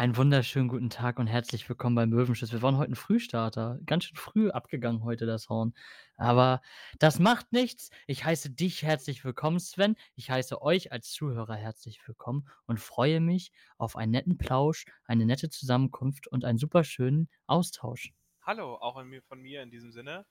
[0.00, 2.52] Einen wunderschönen guten Tag und herzlich willkommen beim Möwenschiss.
[2.52, 3.78] Wir waren heute 'n Frühstarter.
[3.84, 5.74] Ganz schön früh abgegangen heute das Horn.
[6.16, 6.62] Aber
[6.98, 7.90] das macht nichts.
[8.06, 9.96] Ich heiße dich herzlich willkommen, Sven.
[10.14, 15.26] Ich heiße euch als Zuhörer herzlich willkommen und freue mich auf einen netten Plausch, eine
[15.26, 18.14] nette Zusammenkunft und einen super schönen Austausch.
[18.40, 18.94] Hallo, auch
[19.28, 20.24] von mir in diesem Sinne.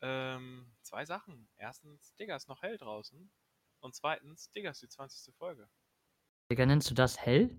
[0.00, 1.46] Ähm, 2 Sachen.
[1.58, 1.82] 1.
[2.18, 3.30] Digga, ist noch hell draußen.
[3.80, 4.18] Und 2.
[4.56, 5.34] Digga, ist die 20.
[5.36, 5.68] Folge.
[6.50, 7.54] Digga, nennst du das hell?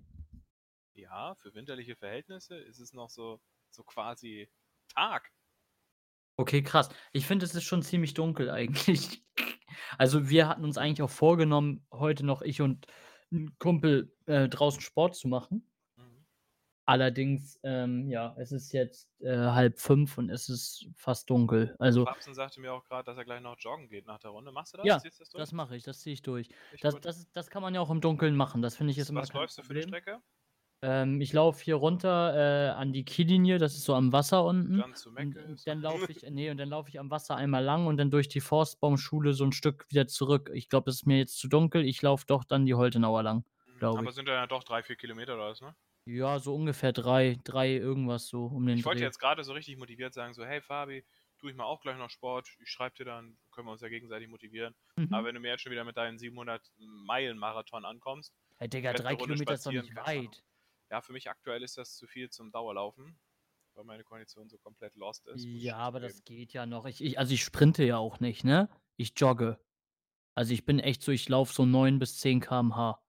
[1.01, 4.49] Ja, für winterliche Verhältnisse ist es noch so so quasi
[4.87, 5.31] Tag.
[6.39, 6.87] Okay, krass.
[7.11, 9.23] Ich finde, es ist schon ziemlich dunkel eigentlich.
[9.97, 12.87] Also, wir hatten uns eigentlich auch vorgenommen, heute noch ich und
[13.31, 15.69] 'n Kumpel, äh, draußen Sport zu machen.
[15.97, 16.25] Mhm.
[16.87, 21.75] Allerdings, ähm, ja, es ist jetzt, äh, 4:30 und es ist fast dunkel.
[21.77, 24.51] Also Babsen sagte mir auch grad, dass er gleich noch joggen geht nach der Runde.
[24.51, 24.97] Machst du das?
[24.97, 26.49] Ja, das das mache ich, das ziehe ich durch.
[26.71, 28.61] Richtig Das das das kann man ja auch im Dunkeln machen.
[28.61, 29.81] Das finde ich ist immer Was läufst du für Problem.
[29.81, 30.21] Strecke?
[30.81, 34.85] Ähm, ich laufe hier runter, äh, an die Kiellinie, das ist so am Wasser unten.
[34.85, 35.67] Dann zu Und Meckes.
[35.67, 38.29] dann laufe ich ne, und dann laufe ich am Wasser einmal lang und dann durch
[38.29, 40.49] die Forstbaumschule so 'n Stück wieder zurück.
[40.53, 41.85] Ich glaube, das ist mir jetzt zu dunkel.
[41.85, 44.11] Ich laufe doch dann die Holtenauer lang, Mhm, aber ich.
[44.11, 45.73] sind ja doch 3, 4 Kilometer oder was, ne?
[46.05, 49.05] Ja, so ungefähr 3 3 irgendwas so um den Ich wollte Dreh.
[49.05, 51.05] jetzt grade so richtig motiviert sagen, so: „Hey Fabi,
[51.39, 52.49] du, ich mache auch gleich noch Sport.
[52.59, 54.75] Ich schreibe dir dann, können wir uns ja gegenseitig motivieren.“
[55.09, 55.27] Aber Mhm.
[55.27, 59.15] wenn du mir jetzt schon wieder mit deinen 700 Meilen-Marathon ankommst, Hey Digga, letzte 3
[59.15, 60.43] Runde Kilometer ist doch nicht weit.
[60.91, 63.19] Ja, für mich aktuell ist das zu viel zum Dauerlaufen,
[63.75, 66.85] weil meine Kondition so komplett lost ist, Ja, aber das geht ja noch.
[66.87, 68.67] Ich ich also, ich sprinte ja auch nicht, ne?
[68.97, 69.59] Ich jogge.
[70.35, 73.01] Also, ich bin echt so ich laufe so 9 bis 10 km/h.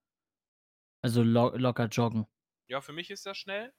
[1.05, 2.27] Also, lo locker joggen.
[2.70, 3.73] Ja, für mich ist das schnell.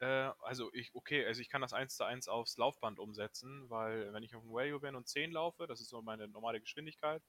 [0.00, 0.06] Äh,
[0.40, 4.52] also, ich okay, also, ich kann das 1:1 aufs Laufband umsetzen, weil wenn ich auf'm
[4.52, 7.22] Rallye bin und 10 laufe, das ist so meine normale Geschwindigkeit,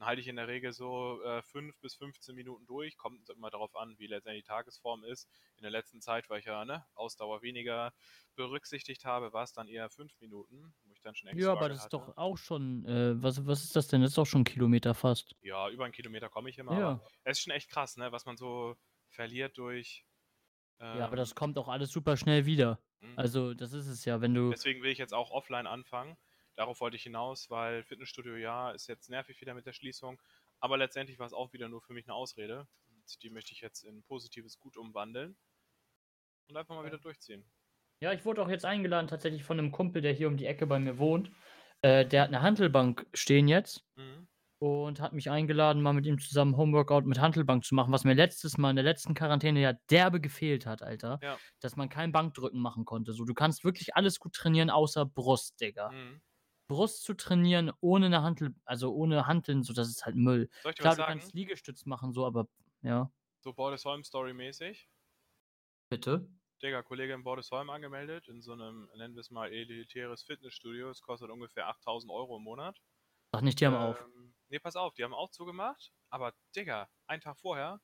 [0.00, 2.96] dann halte ich in der Regel so, äh, 5 bis 15 Minuten durch.
[2.98, 5.28] Kommt immer darauf an, wie letztendlich die Tagesform ist.
[5.58, 7.94] In der letzten Zeit, weil ich ja, ne, Ausdauer weniger
[8.36, 11.78] berücksichtigt habe, war's dann eher 5 Minuten, wo ich dann schon echt Ja, aber das
[11.82, 11.92] ist hatte.
[11.92, 14.00] doch auch schon äh, was was ist das denn?
[14.00, 15.36] Das ist doch schon 'n Kilometer fast.
[15.42, 17.10] Ja, über 'n Kilometer komme ich immer, aber Ja.
[17.24, 18.76] es ist schon echt krass, ne, was man so
[19.08, 20.06] verliert durch,
[20.92, 22.80] Ja, aber das ähm kommt auch alles super schnell wieder.
[23.02, 23.14] Mhm.
[23.14, 26.16] Also, das ist es ja, wenn du Deswegen will ich jetzt auch offline anfangen.
[26.58, 30.20] Darauf wollte ich hinaus, weil Fitnessstudio, ja, ist jetzt nervig wieder mit der Schließung,
[30.58, 33.84] aber letztendlich war's auch wieder nur für mich 'ne Ausrede und die möchte ich jetzt
[33.84, 35.36] in positives Gut umwandeln
[36.50, 37.50] und einfach mal wieder durchziehen.
[38.02, 40.66] Ja, ich wurde auch jetzt eingeladen tatsächlich von 'nem Kumpel, der hier um die Ecke
[40.66, 41.30] bei mir wohnt.
[41.82, 44.26] Äh, der hat 'ne Hantelbank stehen jetzt Mhm.
[44.60, 48.14] und hat mich eingeladen, mal mit ihm zusammen Homeworkout mit Hantelbank zu machen, was mir
[48.14, 51.40] letztes Mal in der letzten Quarantäne ja derbe gefehlt hat, Alter, Ja.
[51.60, 53.12] dass man kein Bankdrücken machen konnte.
[53.14, 55.90] So, du kannst wirklich alles gut trainieren außer Brust, Digga.
[55.90, 56.20] Mhm.
[56.70, 60.48] Brust zu trainieren ohne 'ne Hantel also, ohne Hanteln, so, das ist halt Müll.
[60.64, 61.04] Soll ich dir Klar, was du sagen?
[61.04, 62.48] kannst Liegestütz machen so, aber
[62.82, 63.10] ja.
[63.44, 64.86] So Bordesholm-Story-mäßig.
[65.92, 66.30] Bitte?
[66.62, 70.90] Digga, Kollege in Bordesholm angemeldet in so 'nem, nennen wir's mal, elitäres Fitnessstudio.
[70.90, 72.78] Es kostet ungefähr 8.000 € im Monat.
[73.32, 74.04] Sag nicht, die haben auf.
[74.04, 77.80] Ähm, ne, pass auf, die haben auch zugemacht, aber Digga, einen Tag vorher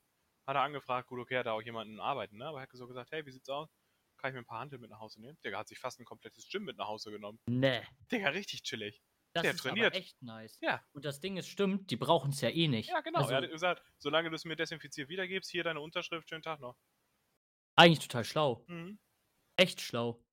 [0.46, 2.70] hat er angefragt gut, okay, er hat da auch jemanden arbeiten, ne, aber er hat
[2.74, 3.75] so gesagt: „Hey, wie sieht's aus?
[4.18, 6.04] Kann ich mir 'n paar Hanteln mit nach Hause nehmen?“ Digga, hat sich fast 'n
[6.04, 7.40] komplettes Gym mit nach Hause genommen.
[7.48, 7.86] Ne.
[8.12, 9.02] Digga, richtig chillig.
[9.34, 9.94] Das Der ist trainiert.
[9.94, 10.58] aber echt nice.
[10.60, 10.84] Ja.
[10.92, 12.94] Und das Ding ist, stimmt, die brauchen's ja eh nicht.
[12.94, 13.28] Ja, genau.
[13.28, 16.76] Also Er hat gesagt: „Solange du's mir desinfiziert wiedergibst, hier deine Unterschrift, schönen Tag noch.“
[17.78, 18.66] Eigentlich total schlau.
[18.68, 18.98] Mhm.
[19.56, 20.24] Echt schlau.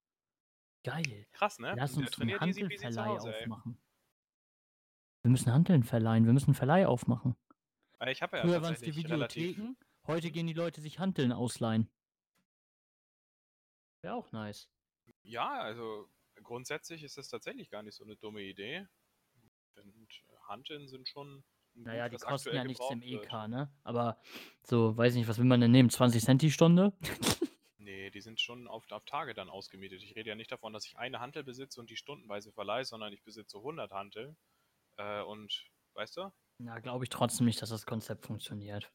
[0.85, 1.27] Geil.
[1.33, 1.79] Krass, ne?
[1.79, 3.47] Lass uns 'n trainiert easy peasy zu Hantelverleih Hause, ey.
[3.47, 3.77] aufmachen.
[5.25, 6.25] Wir müssen Hanteln verleihen.
[6.25, 7.35] Wir müssen 'n Verleih aufmachen.
[8.01, 9.75] Äh, ich habe ja Früher waren's die tatsächlich relativ Videotheken,
[10.07, 11.89] heute gehen die Leute sich Hanteln ausleihen.
[14.03, 14.67] Wäre auch nice.
[15.25, 16.09] Ja, also,
[16.43, 18.87] grundsätzlich ist das tatsächlich gar nicht so 'ne dumme Idee.
[19.75, 20.07] Und
[20.47, 21.45] Hanteln sind schon
[21.85, 23.31] Gut, die was kosten ja nichts im gebraucht wird.
[23.31, 23.71] EK, ne?
[23.83, 24.17] Aber
[24.65, 25.89] so, weiß nicht, was will man denn nehmen?
[25.89, 26.93] 20 die Stunde?
[27.79, 30.03] Ne, die sind schon auf auf Tage dann ausgemietet.
[30.03, 33.13] Ich rede ja nicht davon, dass ich eine Hantel besitze und die stundenweise verleihe, sondern
[33.13, 34.37] ich besitze 100 Hanteln.
[34.97, 35.65] Äh, und
[35.95, 36.31] weißt du?
[36.59, 38.91] Na, glaube ich trotzdem nicht, dass das Konzept funktioniert.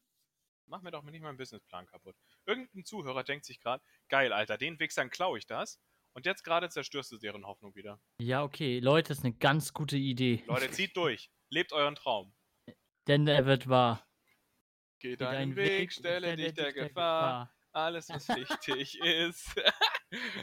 [0.69, 2.15] Mach mir doch mal nicht meinen Businessplan kaputt.
[2.45, 5.81] Irgend 'n Zuhörer denkt sich grad: „Geil, Alter, den Wichsern klaue ich das.“
[6.13, 7.99] Und jetzt grade zerstörst du deren Hoffnung wieder.
[8.21, 10.43] Ja, okay, Leute, ist 'ne ganz gute Idee.
[10.47, 11.31] Leute, zieht durch.
[11.49, 12.33] Lebt euren Traum.
[13.07, 14.05] Denn er wird wahr.
[15.01, 17.41] Geh deinen Weg, stelle dich der Gefahr.
[17.71, 19.55] Alles, was wichtig ist.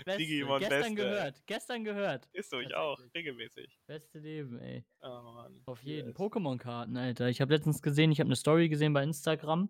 [0.07, 0.23] Beste.
[0.23, 0.97] Digimon Gestern Beste.
[0.97, 2.29] gehört, gestern gehört.
[2.35, 3.79] Ist so, ich auch, regelmäßig.
[3.89, 4.85] Beste Leben, ey.
[5.03, 5.67] Oh Mann.
[5.69, 6.13] Auf jeden.
[6.13, 6.15] Yes.
[6.15, 7.29] Pokémon-Karten, Alter.
[7.29, 9.69] Ich habe letztens gesehen ich habe 'ne Story gesehen bei Instagram,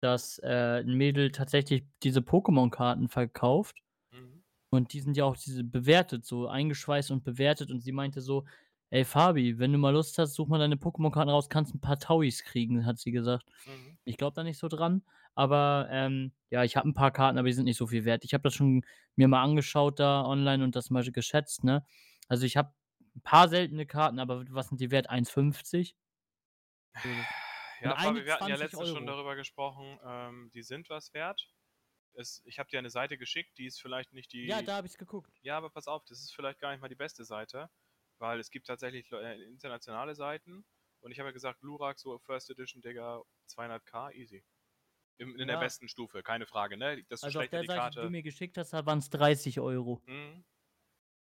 [0.00, 3.82] dass, äh, 'n Mädel tatsächlich diese Pokémon-Karten verkauft.
[4.12, 4.40] Mhm.
[4.70, 8.44] Und die sind ja auch diese bewertet, so eingeschweißt und bewertet und sie meinte so,
[8.90, 11.98] „Ey, Fabi, wenn du mal Lust hast, such mal deine Pokémon-Karten raus, kannst 'n paar
[12.00, 13.46] Tauis kriegen“, hat sie gesagt.
[13.66, 13.96] Mhm.
[14.04, 15.02] Ich glaube da nicht so dran,
[15.36, 18.24] aber, ähm, ja, ich habe 'n paar Karten, aber die sind nicht so viel wert.
[18.24, 18.84] Ich habe das schon
[19.16, 21.84] mir mal angeschaut da online und das mal geschätzt, ne?
[22.28, 22.72] Also, ich habe
[23.16, 25.10] 'n paar seltene Karten, aber was sind die wert?
[25.10, 25.92] 1,50?
[27.82, 29.06] Das Ja, Fabi, wir hatten ja 20 letztens schon Euro.
[29.06, 31.48] darüber gesprochen, ähm, die sind was wert.
[32.14, 34.86] Es ich habe dir eine Seite geschickt, die ist vielleicht nicht Ja, die da habe
[34.86, 35.42] ich's geguckt.
[35.42, 37.70] ja, aber pass auf, das ist vielleicht gar nicht mal die beste Seite,
[38.18, 40.66] weil es gibt tatsächlich äh, internationale Seiten
[41.00, 44.44] und ich habe ja gesagt, Glurak, so First Edition, Digga, 200k, easy.
[45.18, 45.58] In der Ja.
[45.58, 47.04] besten Stufe, keine Frage, ne?
[47.04, 49.08] Desto Also, auf schlechter der die Seite, die du Karte mir geschickt hast, da waren's
[49.10, 50.02] 30 Euro.
[50.06, 50.44] Mhm.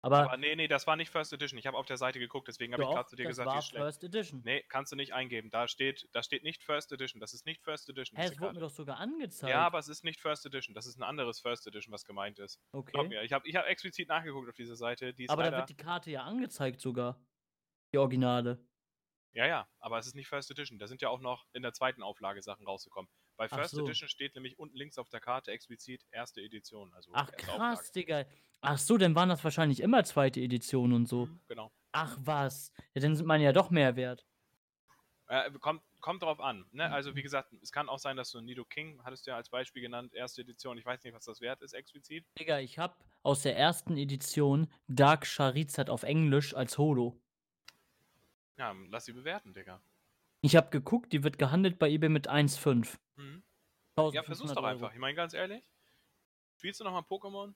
[0.03, 1.57] Aber Aber ne, ne, das war nicht First Edition.
[1.59, 3.57] Ich habe auf der Seite geguckt, deswegen habe ich grad zu dir das gesagt, die
[3.57, 3.83] war ist schlecht.
[3.83, 4.43] First Edition.
[4.43, 5.49] Ne, kannst du nicht eingeben.
[5.49, 7.19] Da steht da steht nicht First Edition.
[7.21, 9.49] Das ist nicht First Edition, Hä, es wurde mir doch sogar angezeigt.
[9.51, 10.73] Ja, aber es ist nicht First Edition.
[10.75, 12.59] Das ist 'n anderes First Edition, was gemeint ist.
[12.93, 13.09] Glaub Okay.
[13.09, 15.77] mir, ich habe ich habe explizit nachgeguckt auf dieser Seite, die Aber da wird die
[15.77, 17.23] Karte ja angezeigt sogar.
[17.93, 18.65] Die Originale.
[19.35, 20.79] Ja, ja, aber es ist nicht First Edition.
[20.79, 22.01] Da sind ja auch noch in der 2.
[22.03, 23.09] Auflage Sachen rausgekommen.
[23.39, 23.79] Bei First so.
[23.79, 26.41] Edition steht nämlich unten links auf der Karte explizit 1.
[26.41, 27.47] Edition, also Ach 1.
[27.47, 27.85] Auflage.
[27.85, 28.25] krass, Digga.
[28.61, 30.41] Ach so, dann waren das wahrscheinlich immer 2.
[30.41, 31.29] Edition und so.
[31.29, 31.71] Mhm, genau.
[31.91, 32.71] Ach was.
[32.93, 34.25] Ja, dann sind meine ja doch mehr wert.
[35.29, 36.89] Äh, kommt kommt drauf an, ne?
[36.91, 37.15] Also, Mhm.
[37.15, 39.81] wie gesagt, es kann auch sein, dass du 'n Nidoking hattest du ja als Beispiel
[39.81, 40.41] genannt, 1.
[40.41, 40.77] Edition.
[40.77, 42.25] Ich weiß nicht, was das wert ist explizit.
[42.37, 43.97] Digga, ich habe aus der 1.
[43.97, 47.21] Edition Dark Charizard auf Englisch als Holo.
[48.57, 49.81] Ja, lass sie bewerten, Digga.
[50.43, 52.99] Ich habe geguckt, die wird gehandelt bei eBay mit 1,5.
[53.17, 53.43] Mhm.
[54.11, 54.65] Ja, versuch's 1.500 doch Euro.
[54.65, 54.93] einfach.
[54.93, 55.63] Ich meine ganz ehrlich,
[56.57, 57.55] spielst du noch mal Pokémon?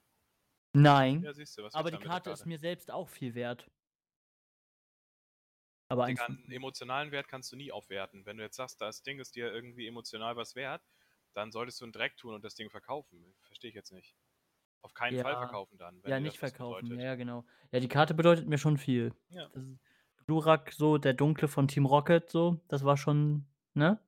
[0.76, 2.48] Nein, Ja, siehst du, was aber die der Karte ist Karte?
[2.48, 3.70] mir selbst auch viel wert.
[5.92, 8.26] Aber Digga, 1,5 'n emotionalen Wert kannst du nie aufwerten.
[8.26, 10.84] Wenn du jetzt sagst, das Ding ist dir irgendwie emotional was wert,
[11.34, 13.36] dann solltest du 'n Dreck tun und das Ding verkaufen.
[13.42, 14.16] Verstehe ich jetzt nicht.
[14.82, 15.38] Auf keinen Fall Ja.
[15.38, 16.98] verkaufen dann, Ja, nicht verkaufen.
[16.98, 17.00] bedeutet.
[17.00, 17.46] Ja, genau.
[17.72, 19.14] Ja, die Karte bedeutet mir schon viel.
[19.30, 19.54] Ja.
[19.54, 19.80] Das ist
[20.28, 24.00] Glurak, so der Dunkle von Team Rocket, so, das war schon, ne,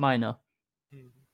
[0.00, 0.42] meiner.
[0.92, 1.24] Mhm.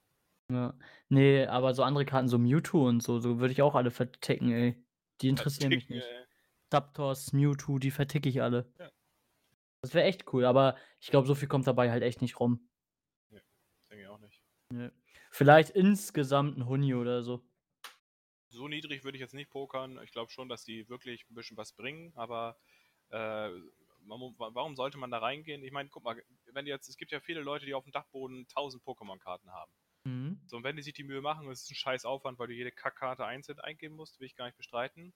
[0.51, 0.75] Ja.
[1.09, 4.51] Ne, aber so andere Karten, so Mewtwo und so, so würde ich auch alle verticken,
[4.51, 4.85] ey.
[5.21, 6.13] Die interessieren mich Verticken, nicht.
[6.13, 6.27] ey.
[6.73, 8.73] Zapdos, Mewtwo, die verticke ich alle.
[8.79, 8.91] Ja.
[9.85, 12.69] Das wäre echt cool, aber ich glaube, so viel kommt dabei halt echt nicht rum.
[13.31, 13.43] Ne,
[13.91, 14.41] denke ich auch nicht.
[14.73, 14.93] Ne.
[15.31, 17.45] Vielleicht insgesamt 'n Huni oder so.
[18.53, 20.01] So niedrig würde ich jetzt nicht pokern.
[20.03, 22.59] Ich glaube schon, dass die wirklich 'n bisschen was bringen, aber,
[23.11, 23.51] äh,
[24.03, 25.63] man warum sollte man da reingehen?
[25.65, 28.85] Ich meine, guck mal, wenn jetzt es gibt ja viele Leute, die aufm Dachboden 1000
[28.85, 29.73] Pokémon-Karten haben.
[30.07, 30.41] Mhm.
[30.47, 32.55] So, und wenn die sich die Mühe machen, das ist 'n scheiß Aufwand, weil du
[32.55, 35.15] jede Kackkarte einzeln eingeben musst, will ich gar nicht bestreiten.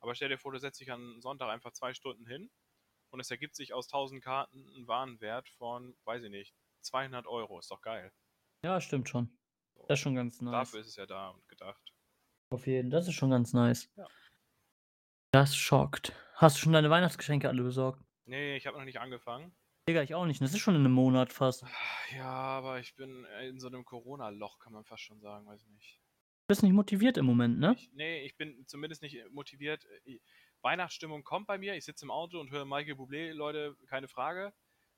[0.00, 2.50] Aber stell dir vor, du setzt dich an Sonntag einfach 2 Stunden hin
[3.10, 7.58] und es ergibt sich aus 1000 Karten 'n Warenwert von, weiß ich nicht, 200 €.
[7.60, 8.12] Ist doch geil.
[8.64, 9.36] Ja, stimmt schon.
[9.76, 10.72] So, Das ist schon ganz nice.
[10.72, 11.92] dafür ist es ja da und gedacht.
[12.52, 13.88] Auf jeden das ist schon ganz nice.
[13.96, 14.08] Ja.
[15.34, 16.12] Das schockt.
[16.34, 18.04] Hast du schon deine Weihnachtsgeschenke alle besorgt?
[18.26, 19.54] Ne, ich habe noch nicht angefangen.
[19.88, 20.40] Digga, ich auch nicht.
[20.40, 21.64] Das ist schon in 'nem Monat fast.
[22.14, 25.62] Ja, aber ich bin, äh, in so 'nem Corona-Loch, kann man fast schon sagen, weiß
[25.62, 25.98] ich nicht.
[26.50, 27.76] Bist nicht motiviert im Moment, ne?
[27.76, 29.86] Ich ne, ich bin zumindest nicht, motiviert.
[30.62, 31.74] Weihnachtsstimmung kommt bei mir.
[31.76, 34.52] Ich sitze im Auto und höre Michael Bublé, Leute, keine Frage.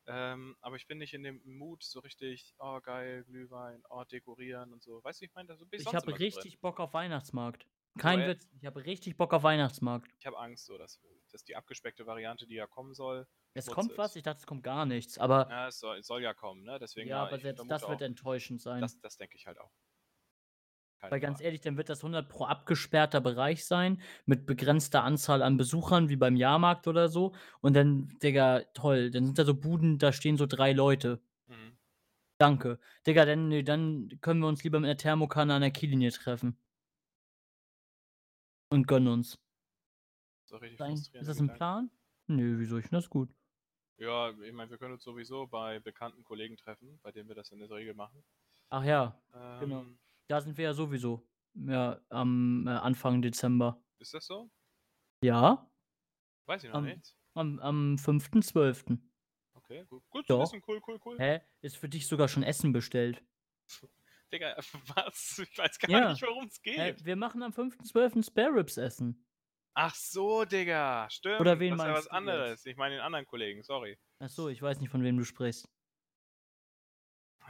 [0.07, 4.73] Ähm, aber ich bin nicht in dem Mood so richtig: „Oh geil, Glühwein, oh dekorieren
[4.73, 5.49] und so.“ Weißt du, ich meine?
[5.49, 6.47] Da so bin ich Ich habe so drin.
[6.47, 7.67] richtig Bock auf Weihnachtsmarkt.
[7.99, 8.27] Kein?
[8.27, 10.15] Witz, ich habe richtig Bock auf Weihnachtsmarkt.
[10.21, 11.01] Ich habe Angst so, dass
[11.35, 14.17] dass die abgespeckte Variante, die ja kommen soll, Es kommt was, ist.
[14.17, 16.79] ich dachte, es kommt gar nichts, aber Ja, es soll es soll ja kommen, ne?
[16.79, 18.91] Deswegen, ja, ja, aber selbst das wird auch enttäuschend sein.
[18.91, 19.73] das das denke ich halt auch.
[21.01, 21.41] Keine Weil ganz Frage.
[21.41, 26.17] ehrlich, dann wird das 100 pro abgesperrter Bereich sein mit begrenzter Anzahl an Besuchern wie
[26.17, 27.35] beim Jahrmarkt oder so.
[27.61, 31.21] Und dann, Digga, toll, dann sind da so Buden, da stehen so 3 Leute.
[31.49, 31.77] Mhm.
[32.41, 32.79] Danke.
[33.07, 36.59] Digga, dann dann können wir uns lieber mit 'ner Thermokanne an der Kiellinie treffen.
[38.73, 39.39] Und gönnen uns.
[40.55, 41.53] So richtig Nein, ist frustrierender das 'n Gedanke.
[41.53, 41.91] Plan?
[42.29, 42.79] Nö, wieso?
[42.79, 43.35] Ich finde das gut.
[43.99, 47.51] Ja, ich meine, wir können uns sowieso bei bekannten Kollegen treffen, bei denen wir das
[47.51, 48.25] in der Regel machen.
[48.73, 49.23] Ach ja,
[49.59, 49.85] genau.
[49.85, 53.85] Ähm Da sind wir ja sowieso, ja, am, äh, Anfang Dezember.
[54.01, 54.51] Ist das so?
[55.23, 55.71] Ja.
[56.47, 57.15] Weiß ich noch Am nicht.
[57.35, 59.01] am am 5.12.
[59.57, 60.39] Okay, gut gut Doch.
[60.39, 60.63] wissen.
[60.67, 61.21] Cool, cool, cool.
[61.21, 61.43] Hä?
[61.63, 63.25] Ist für dich sogar schon Essen bestellt.
[64.33, 64.57] Digga,
[64.97, 65.39] was?
[65.39, 66.03] Ich weiß gar Ja.
[66.03, 67.05] nicht, worum's Hä, geht.
[67.05, 68.23] wir machen am 5.12.
[68.25, 69.27] Spare Ribs essen.
[69.75, 71.41] Ach so, Digga, stimmt.
[71.41, 72.13] Oder wen das ist ja meinst was du jetzt?
[72.15, 72.67] anderes.
[72.67, 73.99] Ich meine den anderen Kollegen, sorry.
[74.21, 75.69] Ach so, ich weiß nicht, von wem du sprichst.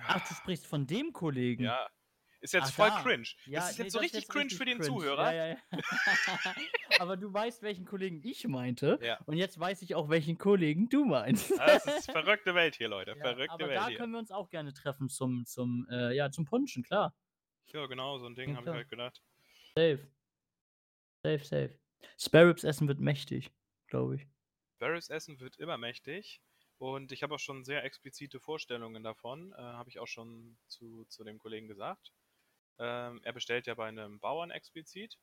[0.06, 1.64] Ach, du sprichst von dem Kollegen?
[1.64, 1.88] Ja.
[2.40, 3.02] Ist jetzt Ach voll da.
[3.02, 3.26] cringe.
[3.46, 4.98] Ja, das ist ne, jetzt so richtig jetzt cringe richtig für den cringe.
[4.98, 5.32] Zuhörer.
[5.32, 5.78] Ja, ja, ja.
[6.98, 8.98] Aber du weißt, welchen Kollegen ich meinte.
[9.02, 9.18] Ja.
[9.24, 11.52] Und jetzt weiß ich auch, welchen Kollegen du meinst.
[11.56, 13.16] Das ist verrückte Welt hier, Leute.
[13.16, 13.96] Verrückte aber Welt da hier.
[13.96, 17.14] können wir uns auch gerne treffen zum zum, äh, ja, zum Punschen, klar.
[17.72, 19.22] Ja, genau, so 'n Ding habe ich halt gedacht.
[19.74, 20.06] Safe.
[21.24, 21.83] Safe, safe.
[22.18, 23.52] Spare Ribs essen wird mächtig,
[23.88, 24.26] glaube ich.
[24.78, 26.40] Barris essen wird immer mächtig.
[26.78, 31.04] Und ich habe auch schon sehr explizite Vorstellungen davon, äh, habe ich auch schon zu,
[31.06, 32.12] zu dem Kollegen gesagt.
[32.78, 35.18] Ähm, er bestellt ja bei einem Bauern explizit,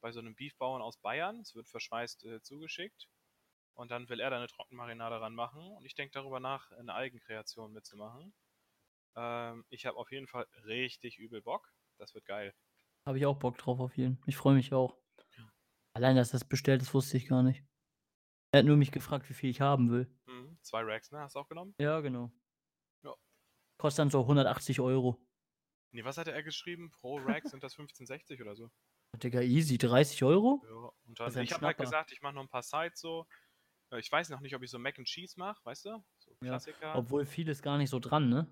[0.00, 1.40] bei so einem Beefbauern aus Bayern.
[1.40, 3.08] Es wird verschweißt äh, zugeschickt.
[3.74, 5.72] Und dann will er da eine Trockenmarinade ranmachen.
[5.72, 8.34] Und ich denke darüber nach, eine Eigenkreation mitzumachen.
[9.16, 11.72] Ähm, ich habe auf jeden Fall richtig übel Bock.
[11.98, 12.54] Das wird geil.
[13.06, 14.22] Habe ich auch Bock drauf auf jeden.
[14.26, 14.96] Ich freue mich auch.
[15.94, 17.64] Allein, dass das bestellt ist, wusste ich gar nicht.
[18.52, 20.12] Er hat nur mich gefragt, wie viel ich haben will.
[20.26, 20.58] Mhm.
[20.60, 21.20] Zwei Racks, ne?
[21.20, 21.74] Hast du auch genommen?
[21.78, 22.32] Ja, genau.
[23.02, 23.14] Ja.
[23.78, 25.24] Kostet dann so 180 Euro.
[25.92, 26.90] Nee, was hatte er geschrieben?
[26.90, 28.70] Pro Rack sind das 15,60 oder so.
[29.22, 30.62] Digga, easy, 30 Euro?
[30.64, 33.26] Ja, und dann, ein ich habe halt gesagt, ich mache noch ein paar Sides so.
[33.90, 36.04] Äh, Ich weiß noch nicht, ob ich so Mac and Cheese mache, weißt du?
[36.18, 36.96] So Ja, Klassiker.
[36.96, 38.50] Obwohl vieles gar nicht so dran, ne?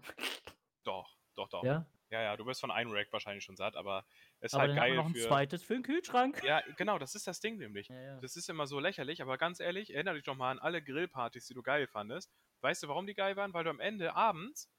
[0.84, 1.64] Doch, doch, doch.
[1.64, 1.86] Ja.
[2.12, 4.04] Ja, ja, du wirst von einem Rack wahrscheinlich schon satt, aber
[4.40, 5.26] es ist Aber halt geil noch ein für.
[5.28, 6.42] zweites für den Kühlschrank.
[6.44, 7.88] Ja, genau, das ist das Ding nämlich.
[7.88, 8.20] Ja, ja.
[8.20, 11.46] Das ist immer so lächerlich, aber ganz ehrlich, erinnere dich doch mal an alle Grillpartys,
[11.46, 12.30] die du geil fandest.
[12.60, 13.54] Weißt du, warum die geil waren?
[13.54, 14.70] Weil du am Ende abends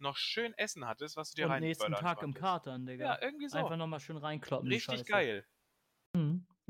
[0.00, 3.04] noch schön Essen hattest, was du dir Und rein nächsten Tag im Katern, Digga.
[3.04, 3.58] Ja, irgendwie so.
[3.58, 4.68] Einfach nochmal schön reinkloppen.
[4.68, 5.46] Richtig geil.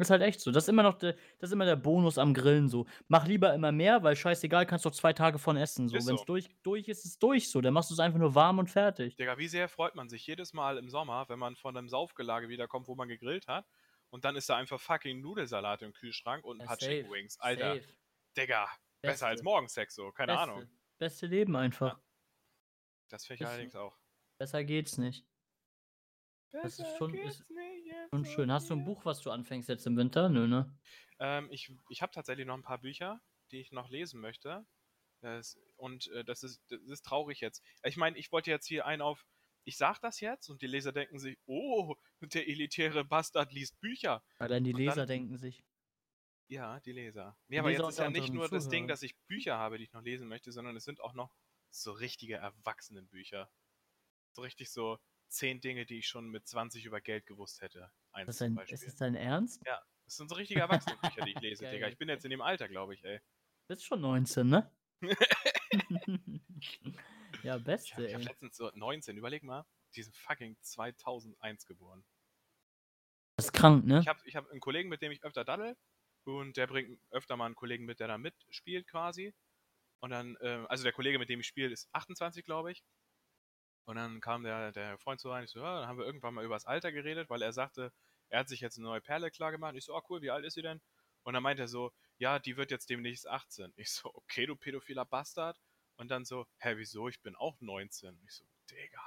[0.00, 0.50] Ist halt echt so.
[0.50, 2.86] Das ist immer noch der, das ist immer der Bonus am Grillen so.
[3.08, 5.88] Mach lieber immer mehr, weil scheißegal, kannst doch zwei Tage von essen.
[5.88, 5.96] So.
[5.96, 6.24] Ist Wenn es so.
[6.26, 7.60] durch, durch ist, ist es durch so.
[7.60, 9.16] Dann machst du es einfach nur warm und fertig.
[9.16, 12.48] Digga, wie sehr freut man sich jedes Mal im Sommer, wenn man von einem Saufgelage
[12.48, 13.66] wiederkommt, wo man gegrillt hat.
[14.10, 17.12] Und dann ist da einfach fucking Nudelsalat im Kühlschrank und ein Ja, paar safe, Chicken
[17.12, 17.38] Wings.
[17.38, 17.94] Alter, Safe.
[18.36, 18.68] Digga,
[19.02, 19.42] besser als.
[19.42, 20.42] Morgensex so, keine Beste.
[20.42, 20.70] Ahnung.
[20.98, 22.00] Beste Leben einfach.
[23.08, 23.52] Das finde ich Ist so.
[23.52, 23.96] allerdings auch.
[24.38, 25.26] Besser geht's nicht.
[26.52, 27.44] Das ist schon- ist
[28.10, 28.50] Und schön.
[28.50, 28.84] Hast du ein.
[28.84, 30.28] Buch, was du anfängst jetzt im Winter?
[30.28, 30.76] Nö, ne?
[31.18, 33.20] Ähm, ich ich habe tatsächlich noch ein paar Bücher,
[33.52, 34.66] die ich noch lesen möchte.
[35.20, 37.62] Das, und äh, das, ist, das ist traurig jetzt.
[37.84, 39.24] Ich meine, ich wollte jetzt hier einen auf.
[39.64, 44.24] Ich sag das jetzt und die Leser denken sich, oh, der elitäre Bastard liest Bücher.
[44.38, 45.62] Allein die Und dann- Leser denken sich.
[46.48, 47.36] Ja, die Leser.
[47.48, 49.84] Nee, aber Leser jetzt ist ja nicht nur das Ding, dass ich Bücher habe, die
[49.84, 51.32] ich noch lesen möchte, sondern es sind auch noch
[51.68, 53.48] so richtige Erwachsenenbücher.
[54.32, 54.98] So richtig so
[55.30, 57.90] zehn Dinge, die ich schon mit 20 über Geld gewusst hätte.
[58.12, 58.74] Eins Ist das, zum dein, Beispiel.
[58.74, 59.62] ist das dein Ernst?
[59.66, 61.64] ja, das sind so richtige Erwachsenenbücher, die ich lese.
[61.70, 61.88] Digga.
[61.88, 63.20] Ich bin jetzt in dem Alter, glaube ich, ey.
[63.68, 64.70] Bist schon 19, ne?
[67.42, 68.26] ja, Ich beste, habe hab ey.
[68.26, 72.04] letztens so 19, überleg mal, die sind fucking 2001 geboren.
[73.36, 74.00] Das ist krank, ne?
[74.00, 75.76] Ich habe ich hab einen Kollegen, mit dem ich öfter daddel
[76.24, 79.34] und der bringt öfter mal einen Kollegen mit, der da mitspielt quasi.
[80.02, 82.82] Und dann, ähm, also der Kollege, mit dem ich spiele, ist 28, glaube ich.
[83.90, 86.32] Und dann kam der, der Freund so rein, ich so, ja, dann haben wir irgendwann
[86.32, 87.92] mal über das Alter geredet, weil er sagte,
[88.28, 89.74] er hat sich jetzt eine neue Perle klar gemacht.
[89.74, 90.80] Ich so, ah cool, wie alt ist sie denn?
[91.24, 93.72] Und dann meint er so, ja, die wird jetzt demnächst 18.
[93.74, 95.60] Ich so, okay, du pädophiler Bastard.
[95.96, 97.08] Und dann so, hä, wieso?
[97.08, 98.16] Ich bin auch 19.
[98.24, 99.02] Ich so, Digga,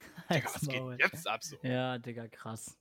[0.30, 1.58] Digga, was geht jetzt ab so?
[1.64, 2.78] Ja, Digga, krass.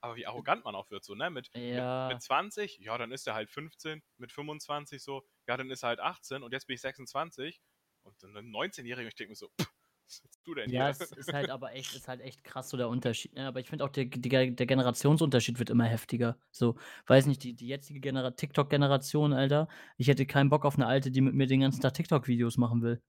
[0.00, 1.28] Aber wie arrogant man auch wird, so, ne?
[1.28, 2.06] Mit, Ja.
[2.08, 4.02] mit, mit 20, ja, dann ist er halt 15.
[4.16, 6.42] Mit 25 so, ja, dann ist er halt 18.
[6.42, 7.60] Und jetzt bin ich 26.
[8.02, 9.69] Und dann ein 19-Jähriger, ich denke mir so, pff,
[10.10, 10.90] was willst du denn Ja, hier?
[10.90, 13.34] es ist halt aber echt, ist halt echt krass so der Unterschied.
[13.34, 13.46] Ne?
[13.46, 16.36] Aber ich finde auch, der, der, der Generationsunterschied wird immer heftiger.
[16.50, 16.76] So,
[17.06, 21.10] weiß nicht, die, die jetzige Genera TikTok-Generation, Alter, ich hätte keinen Bock auf eine alte,
[21.10, 23.00] die mit mir den ganzen Tag TikTok-Videos machen will.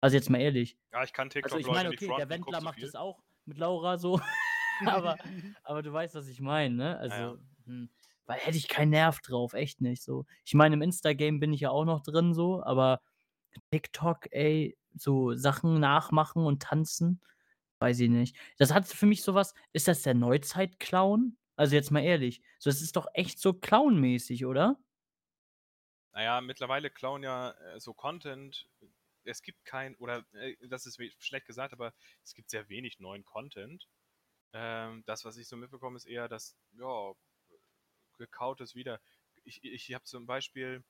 [0.00, 0.76] Also jetzt mal ehrlich.
[0.92, 3.98] ja, ich kann TikTok Also ich meine, okay, der Wendler macht es auch mit Laura
[3.98, 4.20] so.
[4.86, 5.16] aber,
[5.62, 6.98] aber du weißt, was ich meine, ne?
[6.98, 7.38] Also, Ja, ja.
[7.66, 7.90] Hm,
[8.26, 10.24] weil hätte ich keinen Nerv drauf, echt nicht so.
[10.44, 13.00] Ich meine, im Insta-Game bin ich ja auch noch drin so, aber
[13.70, 17.22] TikTok, ey, so Sachen nachmachen und tanzen,
[17.80, 18.36] weiß ich nicht.
[18.58, 21.36] Das hat für mich sowas, ist das der Neuzeit-Clown?
[21.56, 24.78] Also jetzt mal ehrlich, so das ist doch echt so clownmäßig, oder?
[26.12, 28.68] Naja, mittlerweile klauen ja äh, so Content.
[29.24, 33.24] Es gibt kein, oder äh, das ist schlecht gesagt, aber es gibt sehr wenig neuen
[33.24, 33.88] Content.
[34.52, 37.14] Ähm, das, was ich so mitbekomme, ist eher das, ja,
[38.18, 39.00] gekautes wieder.
[39.44, 40.84] Ich, ich habe zum Beispiel,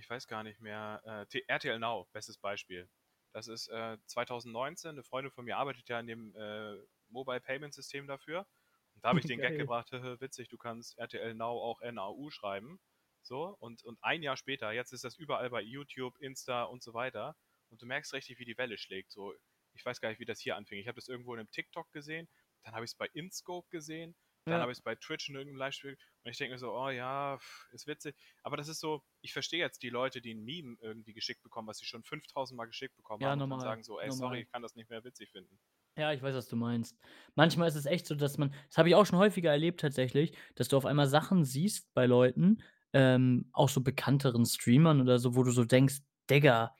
[0.00, 1.02] ich weiß gar nicht mehr,
[1.32, 2.88] äh, RTL Now, bestes Beispiel.
[3.32, 6.76] Das ist äh, 2019, eine Freundin von mir arbeitet ja in dem äh,
[7.08, 8.46] Mobile Payment System dafür.
[8.94, 12.30] Und da habe ich den Gag gebracht, "Haha, witzig, du kannst RTL Now auch NAU
[12.30, 12.80] schreiben.
[13.22, 16.94] So, und, und ein Jahr später, jetzt ist das überall bei YouTube, Insta und so
[16.94, 17.36] weiter.
[17.68, 19.12] Und du merkst richtig, wie die Welle schlägt.
[19.12, 19.34] So,
[19.74, 20.80] ich weiß gar nicht, wie das hier anfing.
[20.80, 22.28] Ich habe das irgendwo in einem TikTok gesehen,
[22.62, 24.16] dann habe ich es bei InScope gesehen,
[24.48, 24.62] dann Ja.
[24.62, 27.38] habe ich es bei Twitch in irgendeinem Livestream und ich denke mir so, oh ja,
[27.72, 28.16] ist witzig.
[28.42, 31.68] Aber das ist so, ich verstehe jetzt die Leute, die ein Meme irgendwie geschickt bekommen,
[31.68, 34.10] was sie schon 5000 Mal geschickt bekommen Ja, haben und normal, dann sagen so, ey,
[34.10, 34.10] normal.
[34.10, 35.60] sorry, ich kann das nicht mehr witzig finden.
[35.96, 36.96] Ja, ich weiß, was du meinst.
[37.34, 40.32] Manchmal ist es echt so, dass man das habe ich auch schon häufiger erlebt tatsächlich,
[40.54, 42.58] dass du auf einmal Sachen siehst bei Leuten,
[42.92, 45.98] ähm, auch so bekannteren Streamern oder so, wo du so denkst:
[46.30, 46.74] „Digga,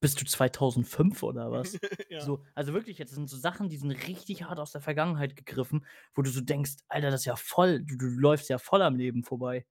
[0.00, 2.30] bist du 2005 oder was?“ ja.
[2.30, 5.86] So, also wirklich jetzt, sind so Sachen, die sind richtig hart aus der Vergangenheit gegriffen,
[6.14, 8.96] wo du so denkst: „Alter, das ist ja voll du du läufst ja voll am
[8.96, 9.66] Leben vorbei.“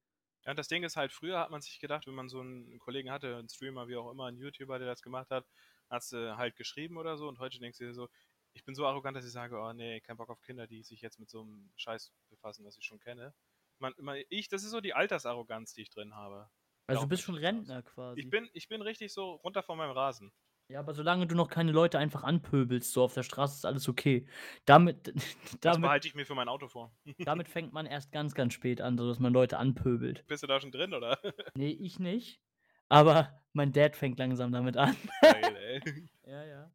[0.46, 3.12] Ja, das Ding ist halt, früher hat man sich gedacht, wenn man so einen Kollegen
[3.12, 5.48] hatte, einen Streamer, wie auch immer, einen YouTuber, der das gemacht hat,
[5.90, 8.10] hast du halt geschrieben oder so und heute denkst du dir so,
[8.54, 11.02] ich bin so arrogant, dass ich sage, oh nee, kein Bock auf Kinder, die sich
[11.02, 13.34] jetzt mit so einem Scheiß befassen, was ich schon kenne.
[13.80, 16.50] Man, man, ich, das ist so die Altersarroganz, die ich drin habe.
[16.92, 18.28] Also du Glaub bist schon nicht Rentner quasi.
[18.28, 20.34] Ich bin, ich bin richtig so runter von meinem Rasen.
[20.70, 23.90] Ja, aber solange du noch keine Leute einfach anpöbelst, so auf der Straße, ist alles
[23.90, 24.26] okay.
[24.66, 25.14] Damit
[25.64, 26.96] Das damit behalte ich mir für mein Auto vor.
[27.24, 30.24] damit fängt man erst ganz, ganz spät an, so dass man Leute anpöbelt.
[30.28, 31.20] Bist du da schon drin, oder?
[31.56, 32.42] Ne, ich nicht,
[32.90, 34.96] aber mein Dad fängt langsam damit an.
[35.22, 35.82] Geil, ey.
[36.24, 36.72] Ja, ja.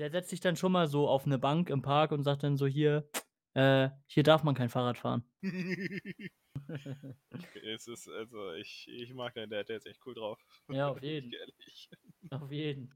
[0.00, 2.56] Der setzt sich dann schon mal so auf 'ne Bank im Park und sagt dann
[2.56, 3.08] so: „Hier,
[3.54, 5.24] äh, hier darf man kein Fahrrad fahren.“
[7.54, 10.40] es ist, also, ich, ich mag Dad, der ist echt cool drauf.
[10.68, 11.40] Ja, auf jeden.
[12.30, 12.94] Auf jeden.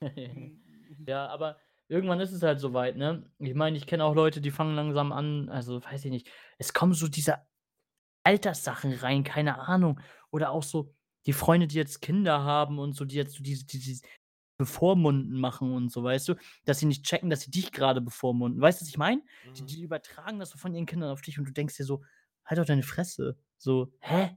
[1.06, 1.58] Ja, aber
[1.88, 3.30] irgendwann ist es halt so weit, ne?
[3.38, 6.72] Ich meine, ich kenne auch Leute, die fangen langsam an also, weiß ich nicht, es
[6.72, 7.46] kommen so diese
[8.24, 10.00] Alterssachen rein, keine Ahnung.
[10.32, 10.94] Oder auch so
[11.26, 14.02] die Freunde, die jetzt Kinder haben und so, die jetzt so diese dieses
[14.58, 16.34] Bevormunden machen und so, weißt du?
[16.64, 18.60] Dass sie nicht checken, dass sie dich grade bevormunden.
[18.60, 19.22] Weißt du, was ich meine?
[19.56, 19.66] Die Mhm.
[19.66, 22.04] die übertragen das so von ihren Kindern auf dich und du denkst dir so:
[22.44, 24.36] „Halt doch deine Fresse.“ So, hä?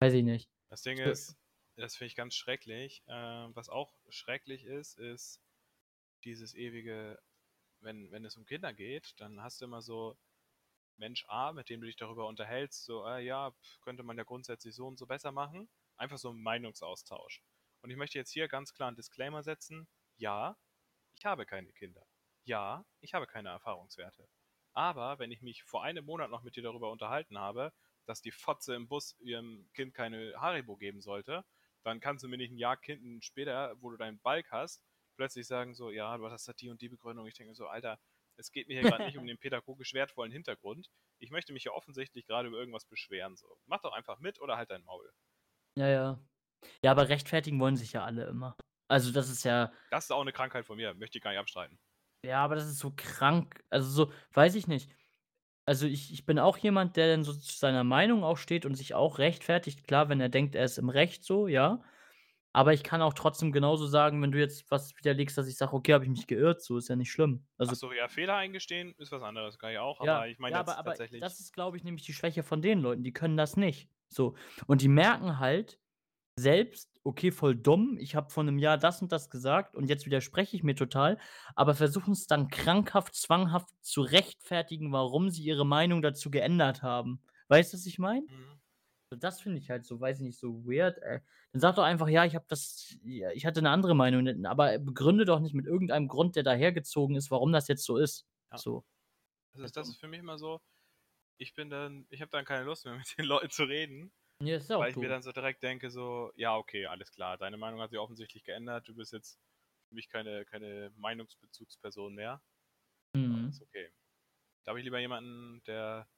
[0.00, 0.50] Weiß ich nicht.
[0.68, 1.36] Das Ding ist,
[1.76, 3.02] das finde ich ganz schrecklich.
[3.08, 5.40] Ähm, was auch schrecklich ist, ist
[6.24, 7.18] dieses ewige,
[7.80, 10.16] wenn, wenn es um Kinder geht, dann hast du immer so
[10.98, 14.74] Mensch A, mit dem du dich darüber unterhältst, so, ah ja, könnte man ja grundsätzlich
[14.74, 15.68] so und so besser machen.
[15.96, 17.42] Einfach so ein Meinungsaustausch.
[17.82, 19.88] Und ich möchte jetzt hier ganz klar einen Disclaimer setzen.
[20.16, 20.56] Ja,
[21.14, 22.06] ich habe keine Kinder.
[22.44, 24.28] Ja, ich habe keine Erfahrungswerte.
[24.76, 27.72] Aber wenn ich mich vor einem Monat noch mit dir darüber unterhalten habe,
[28.06, 31.44] dass die Fotze im Bus ihrem Kind keine Haribo geben sollte,
[31.82, 34.84] dann kannst du mir nicht ein Jahr Kind später, wo du deinen Balk hast,
[35.16, 37.26] plötzlich sagen so, ja, du hast da die und die Begründung.
[37.26, 37.98] Ich denke mir so, Alter,
[38.36, 40.90] es geht mir hier gerade nicht um den pädagogisch wertvollen Hintergrund.
[41.18, 43.36] Ich möchte mich ja offensichtlich gerade über irgendwas beschweren.
[43.36, 43.58] So.
[43.66, 45.10] Mach doch einfach mit oder halt dein Maul.
[45.76, 46.20] Ja, ja.
[46.82, 48.56] Ja, aber rechtfertigen wollen sich ja alle immer.
[48.88, 51.40] Also, das ist ja Das ist auch eine Krankheit von mir, möchte ich gar nicht
[51.40, 51.80] abstreiten.
[52.26, 53.64] Ja, aber das ist so krank.
[53.70, 54.90] Also, so weiß ich nicht.
[55.66, 58.74] Also, ich ich bin auch jemand, der dann so zu seiner Meinung auch steht und
[58.76, 59.84] sich auch rechtfertigt.
[59.86, 61.82] Klar, wenn er denkt, er ist im Recht so, ja.
[62.54, 65.74] Aber ich kann auch trotzdem genauso sagen, wenn du jetzt was widerlegst, dass ich sage:
[65.74, 67.46] „Okay, habe ich mich geirrt“, so, ist ja nicht schlimm.
[67.58, 70.58] Also Achso, ja, Fehler eingestehen ist was anderes, kann ich auch, Ja, aber ich meine
[70.58, 71.16] ja, aber aber tatsächlich.
[71.18, 73.90] das ist, glaube ich, nämlich die Schwäche von den Leuten, die können das nicht.
[74.08, 74.36] So.
[74.66, 75.80] Und die merken halt
[76.38, 80.06] selbst: „Okay, voll dumm, ich habe vor 'nem Jahr das und das gesagt und jetzt
[80.06, 81.18] widerspreche ich mir total“,
[81.54, 87.22] aber versuchen's dann krankhaft, zwanghaft zu rechtfertigen, warum sie ihre Meinung dazu geändert haben.
[87.48, 88.26] Weißt du, was ich meine?
[88.28, 88.60] Mhm.
[89.10, 91.20] Das finde ich halt so, weiß ich nicht, so weird, ey.
[91.52, 94.78] Dann sag doch einfach: „Ja, ich habe das ja, ich hatte 'ne andere Meinung“, aber
[94.80, 98.26] begründe doch nicht mit irgendeinem Grund, der dahergezogen ist, warum das jetzt so ist.
[98.52, 98.58] Ja.
[98.58, 98.84] So.
[99.52, 100.60] Das ist, das für mich immer so,
[101.38, 104.56] ich bin dann, ich habe dann keine Lust mehr mit den Leuten zu reden, Ja,
[104.56, 105.10] ist ja auch weil ich mir doof.
[105.10, 108.88] dann so direkt denke, so, ja, okay, alles klar, deine Meinung hat sich offensichtlich geändert,
[108.88, 109.40] du bist jetzt
[109.88, 112.42] für mich keine, keine Meinungsbezugsperson mehr.
[113.24, 113.50] Ja, Mhm.
[113.50, 113.92] ist okay.
[114.64, 116.08] Da habe ich lieber jemanden, der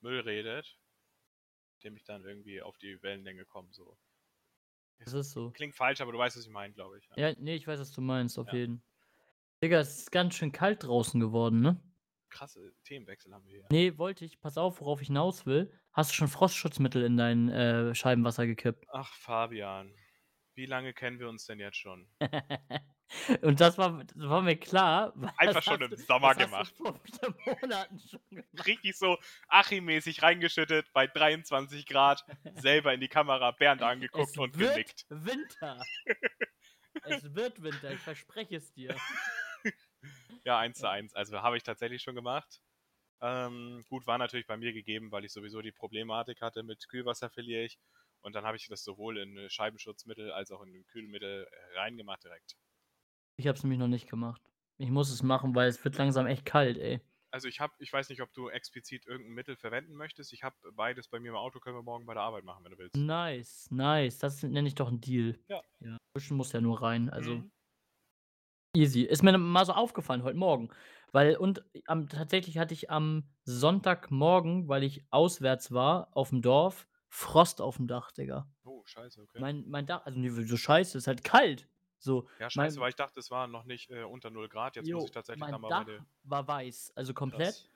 [0.00, 0.78] Müll redet,
[1.82, 3.72] dem ich dann irgendwie auf die Wellenlänge komme.
[3.72, 3.98] So.
[5.00, 5.54] Das ist so.
[5.54, 7.08] Klingt falsch, aber du weißt, was ich meine, glaube ich.
[7.16, 8.52] Ja, ne, ich weiß, was du meinst, auf Ja.
[8.52, 8.82] jeden.
[9.62, 11.82] Digga, es ist ganz schön kalt draußen geworden, ne?
[12.28, 13.66] Krasse Themenwechsel haben wir hier.
[13.70, 14.40] Ne, wollte ich.
[14.40, 15.72] Pass auf, worauf ich hinaus will.
[15.92, 18.86] Hast du schon Frostschutzmittel in dein, äh, Scheibenwasser gekippt?
[18.92, 19.94] Ach, Fabian,
[20.54, 22.08] wie lange kennen wir uns denn jetzt schon?
[23.42, 26.74] Und das war das war mir klar, Einfach schon im du Sommer das gemacht.
[26.76, 28.66] Du vor 4 Monaten schon gemacht.
[28.66, 34.58] Richtig so Achim-mäßig reingeschüttet, bei 23 Grad, selber in die Kamera, Bernd angeguckt Es und
[34.58, 35.06] wird genickt.
[35.08, 35.82] Winter.
[37.04, 38.94] es wird Winter, ich verspreche es dir.
[40.48, 41.14] Ja, eins zu eins.
[41.14, 42.60] Also habe ich tatsächlich schon gemacht.
[43.22, 47.30] Ähm, gut, war natürlich bei mir gegeben, weil ich sowieso die Problematik hatte mit Kühlwasser
[47.30, 47.78] verliere ich.
[48.22, 52.24] Und dann habe ich das sowohl in äh, Scheibenschutzmittel als auch in Kühlmittel äh, reingemacht
[52.24, 52.56] direkt.
[53.36, 54.42] Ich habe es nämlich noch nicht gemacht.
[54.76, 57.00] Ich muss es machen, weil es wird langsam echt kalt, ey.
[57.30, 60.34] Also ich habe, ich weiß nicht, ob du explizit irgendein Mittel verwenden möchtest.
[60.34, 62.72] Ich habe beides bei mir im Auto, können wir morgen bei der Arbeit machen, wenn
[62.72, 63.06] du willst.
[63.06, 64.18] Nice, nice.
[64.18, 65.38] Das nenne ich doch 'n Deal.
[65.48, 65.62] Ja.
[65.80, 67.50] Ja, Bisschen muss ja nur rein, also Mhm.
[68.78, 69.02] Easy.
[69.02, 70.70] Ist mir mal so aufgefallen heute Morgen,
[71.12, 77.60] weil und am tatsächlich hatte ich am Sonntagmorgen, weil ich auswärts war aufm Dorf, Frost
[77.60, 78.50] aufm Dach, Digga.
[78.64, 79.42] Oh, scheiße, okay.
[79.42, 81.68] Mein mein Dach also ne, wieso scheiße, ist halt kalt.
[81.98, 84.74] So, Ja, scheiße, mein weil ich dachte, es war noch nicht äh, unter 0 Grad.
[84.76, 86.04] Jetzt muss Jo, ich tatsächlich mein da mal Dach meine.
[86.22, 87.56] war weiß, also komplett.
[87.56, 87.70] Krass.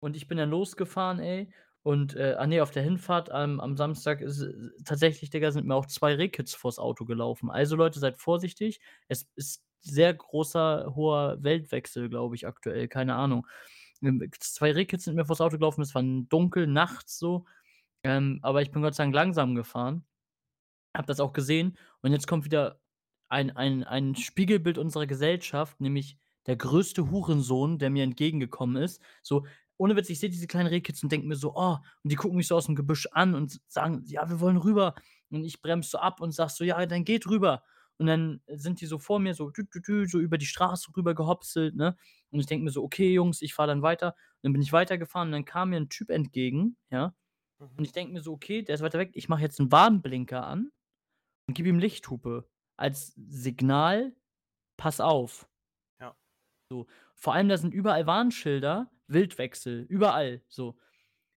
[0.00, 1.52] Und ich bin dann losgefahren, ey.
[1.82, 4.52] Und, äh, ah ne, auf der Hinfahrt am am Samstag ist äh,
[4.84, 7.50] tatsächlich, Digga, sind mir auch 2 Rehkitz vors Auto gelaufen.
[7.50, 8.80] Also, Leute, seid vorsichtig.
[9.08, 13.46] Es ist sehr großer, hoher Weltwechsel, glaube ich, aktuell, keine Ahnung.
[14.02, 17.46] Ähm, 2 Rehkitz sind mir vors Auto gelaufen, es war dunkel nachts so.
[18.04, 20.04] Ähm, aber ich bin Gott sei Dank langsam gefahren,
[20.96, 22.80] habe das auch gesehen und jetzt kommt wieder
[23.28, 29.02] ein ein ein Spiegelbild unserer Gesellschaft, nämlich der größte Hurensohn, der mir entgegengekommen ist.
[29.22, 32.16] So, ohne Witz, ich sehe diese kleinen Rehkids und denke mir so: „Oh“ und die
[32.16, 34.94] gucken mich so aus'm Gebüsch an und sagen: „Ja, wir wollen rüber.“
[35.30, 37.62] Und ich bremse so ab und sage so: „Ja, dann geht rüber.“
[37.98, 40.90] Und dann sind die so vor mir so dü dü dü so über die Straße
[40.96, 41.96] rüber gehopselt, ne?
[42.30, 45.28] Und ich denke mir so: „Okay, Jungs, ich fahre dann weiter.“ Dann bin ich weitergefahren
[45.28, 47.14] und dann kam mir 'n Typ entgegen, ja?
[47.78, 47.84] Und Mhm.
[47.86, 49.12] ich denke mir so: „Okay, der ist weiter weg.
[49.14, 50.70] Ich mache jetzt 'n Warnblinker an
[51.48, 54.14] und gebe ihm Lichthupe als Signal:
[54.78, 55.48] „Pass auf.“
[56.00, 56.16] Ja.
[56.70, 60.78] So, vor allem, da sind überall Warnschilder, Wildwechsel, überall, so.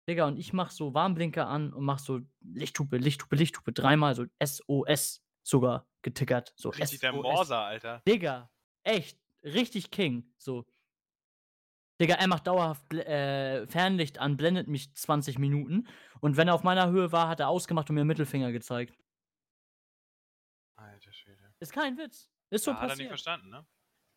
[0.09, 4.27] Digga, und ich mache so Warnblinker an und mache so Lichthupe, Lichthupe, Lichthupe, dreimal so
[4.43, 7.13] SOS sogar getickert, so Richtig der.
[7.13, 8.03] Morser, Alter.
[8.07, 8.51] Digga,
[8.83, 10.65] echt, richtig King, so.
[12.01, 15.87] Digga, er macht dauerhaft äh, Fernlicht an, blendet mich 20 Minuten
[16.21, 18.97] und wenn er auf meiner Höhe war, hat er ausgemacht und mir Mittelfinger gezeigt.
[20.79, 21.55] Alter Schwede.
[21.61, 22.31] Ist kein Witz.
[22.51, 23.09] Ist so Ja, hat er nicht passiert.
[23.09, 23.67] verstanden, ne?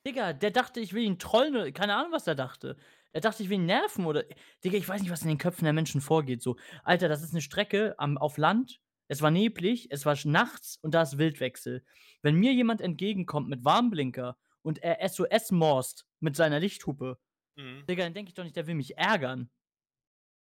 [0.06, 2.78] Digga, der dachte, ich will ihn trollen keine Ahnung, was der dachte.
[3.14, 4.24] Er dachte, ich will ihn nerven oder
[4.64, 6.58] Digga, ich weiß nicht, was in den Köpfen der Menschen vorgeht, so.
[6.84, 8.82] Alter, das ist 'ne Strecke am auf Land.
[9.14, 11.86] Es war neblig, es war nachts und da ist Wildwechsel.
[12.24, 17.20] Wenn mir jemand entgegenkommt mit Warnblinker und er SOS morst mit seiner Lichthupe,
[17.58, 17.88] Mhm.
[17.90, 19.52] Digga, dann denke ich doch nicht, der will mich ärgern.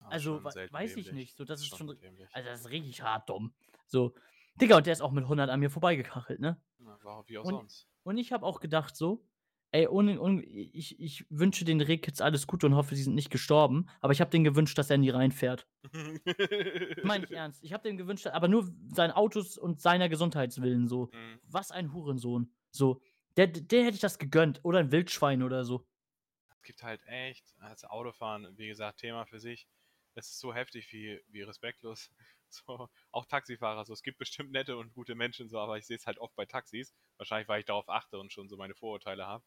[0.01, 1.13] Ah, Also, weiß ich dämlich.
[1.13, 1.37] nicht.
[1.37, 2.31] So, das ist Schon schon dämlich.
[2.33, 3.55] also, das ist richtig hart dumm.
[3.87, 4.15] So.
[4.61, 6.63] Digga, und der ist auch mit 100 an mir vorbeigekachelt, ne?
[6.79, 7.87] Na, war wie auch Und sonst.
[8.05, 9.29] und ich habe auch gedacht so:
[9.75, 10.13] „Ey, ohne
[10.45, 14.13] i ich ich wünsche den Rehkids alles Gute und hoffe, sie sind nicht gestorben“, aber
[14.13, 15.67] ich habe denen gewünscht, dass er nie reinfährt.
[17.03, 17.63] Meine ich ernst.
[17.63, 21.13] Ich habe dem gewünscht, aber nur seinen Autos und seiner Gesundheits willen so.
[21.13, 21.41] Mhm.
[21.43, 22.53] Was ein Hurensohn.
[22.71, 23.01] So.
[23.37, 25.87] Der dem hätte ich das gegönnt oder 'n Wildschwein oder so.
[26.51, 29.69] Es gibt halt echt als Autofahren, wie gesagt, Thema für sich.
[30.15, 32.11] Es ist so heftig, wie wie respektlos
[32.49, 33.93] so auch Taxifahrer so.
[33.93, 36.47] Es gibt bestimmt nette und gute Menschen so, aber ich sehe es halt oft bei
[36.47, 36.95] Taxis.
[37.17, 39.45] Wahrscheinlich, weil ich darauf achte und schon so meine Vorurteile habe.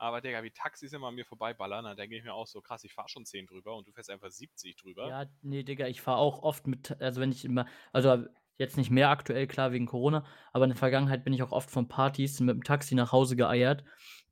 [0.00, 2.84] Aber Digga, wie Taxis immer an mir vorbeiballern, dann denke ich mir auch so: „Krass,
[2.84, 6.00] ich fahre schon 10 drüber und du fährst einfach 70 drüber.“ Ja, ne, Digga, ich
[6.00, 9.86] fahre auch oft mit also, wenn ich immer also, jetzt nicht mehr aktuell, klar, wegen
[9.86, 13.36] Corona, aber in der Vergangenheit bin ich auch oft von Partys mit'm Taxi nach Hause
[13.36, 13.84] geeiert.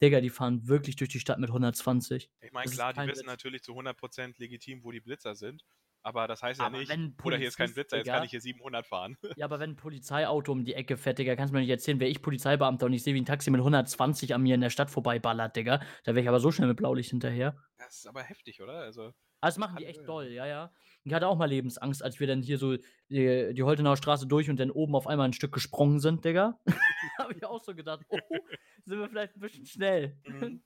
[0.03, 2.31] Digga, die fahren wirklich durch die Stadt mit 120.
[2.43, 3.27] Ich meine, klar, die wissen Witz.
[3.27, 5.65] natürlich zu 100 % legitim, wo die Blitzer sind,
[6.07, 8.23] aber das heißt ja Aber nicht: wenn 'n „Bruder, hier ist kein Blitzer, jetzt kann
[8.23, 11.53] ich hier 700 fahren.“ Ja, aber wenn 'n Polizeiauto um die Ecke fährt, Digga, kannst
[11.53, 14.33] du mir nicht erzählen, wäre ich Polizeibeamter und ich sehe, wie 'n Taxi mit 120
[14.35, 15.81] an mir in der Stadt vorbeiballert, Digga.
[16.05, 17.59] Da wäre ich aber so schnell mit Blaulicht hinterher.
[17.79, 18.81] Das ist aber heftig, oder?
[18.81, 20.09] Also, Ah, das machen die echt Halleluja.
[20.09, 20.73] doll, ja, ja.
[21.05, 24.49] Ich hatte auch mal Lebensangst, als wir dann hier so die die Holtenauer Straße durch
[24.51, 26.59] und dann oben auf einmal 'n Stück gesprungen sind, Digga.
[27.19, 28.49] Habe ich auch so gedacht: „Oh,
[28.85, 30.57] sind wir vielleicht 'n bisschen schnell?“ Mhm.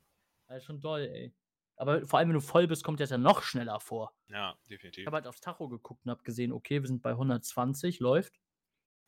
[0.48, 1.34] Ja, ist schon doll, ey.
[1.80, 4.14] Aber vor allem, wenn du voll bist, kommt das ja noch schneller vor.
[4.28, 4.56] Ja,
[5.00, 5.08] Ich definitiv.
[5.08, 8.40] habe halt aufs Tacho geguckt und habe gesehen: „Okay, wir sind bei 120, läuft.“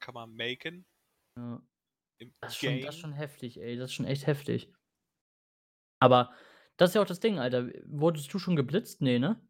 [0.01, 0.85] Kann man maken
[1.37, 1.61] Ja.
[2.43, 3.77] Das ist schon das ist schon heftig, ey.
[3.77, 4.73] Das ist schon echt heftig.
[6.01, 6.33] Aber
[6.77, 7.69] das ist ja auch das Ding, Alter.
[7.87, 9.01] Wurdest du schon geblitzt?
[9.01, 9.41] Ne, ne?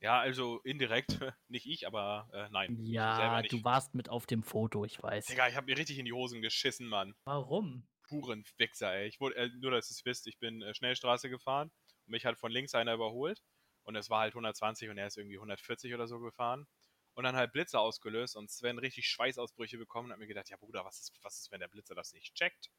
[0.00, 4.42] Ja, also indirekt, nicht ich, aber, äh, nein, ich Ja, du warst mit auf dem
[4.44, 5.28] Foto, ich weiß.
[5.28, 7.14] Digga, ich habe mir richtig in die Hosen geschissen, Mann.
[7.24, 7.86] Warum?
[8.08, 9.08] Puren Wichser, ey.
[9.08, 11.72] Ich wurde äh, nur, dass ihr's wisst, ich bin, äh, Schnellstraße gefahren
[12.08, 13.42] und mich hat von links einer überholt
[13.84, 16.66] und es war halt 120 und er ist irgendwie 140 oder so gefahren
[17.14, 20.56] und dann halt Blitzer ausgelöst und Sven richtig Schweißausbrüche bekommen und hat mir gedacht: „Ja
[20.58, 22.70] Bruder, was ist was ist, wenn der Blitzer das nicht checkt?“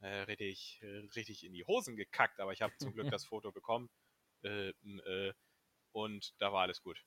[0.00, 3.52] Äh, richtig äh, richtig in die Hosen gekackt, aber ich habe zum Glück das Foto
[3.52, 3.88] bekommen.
[4.42, 5.34] Äh, äh,
[5.92, 7.04] und da war alles gut.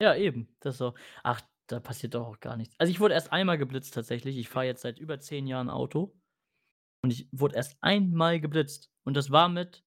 [0.00, 0.56] Ja, eben.
[0.60, 0.94] Das so.
[1.22, 2.74] Ach, da passiert doch auch gar nichts.
[2.78, 4.36] Also, ich wurde erst einmal geblitzt tatsächlich.
[4.36, 4.66] Ich fahre Mhm.
[4.66, 6.20] jetzt seit über 10 Jahren Auto
[7.02, 9.84] und ich wurde erst einmal geblitzt und das war mit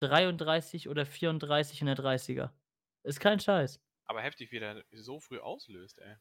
[0.00, 2.54] 33 oder 34 in der 30er.
[3.04, 3.80] Ist kein Scheiß.
[4.08, 6.16] Aber heftig, wie der so früh auslöst, ey.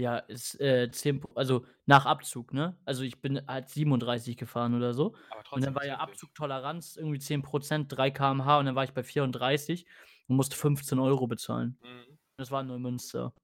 [0.00, 2.76] Ja, ist, äh, 10 P also, nach Abzug, ne?
[2.84, 5.98] Also, ich bin halt 37 gefahren oder so Aber und dann war ja.
[5.98, 9.86] Abzugtoleranz irgendwie 10 %, 3 km/h und dann war ich bei 34
[10.26, 11.78] und musste 15 € bezahlen.
[11.82, 12.18] Mhm.
[12.38, 13.34] Das war in Neumünster.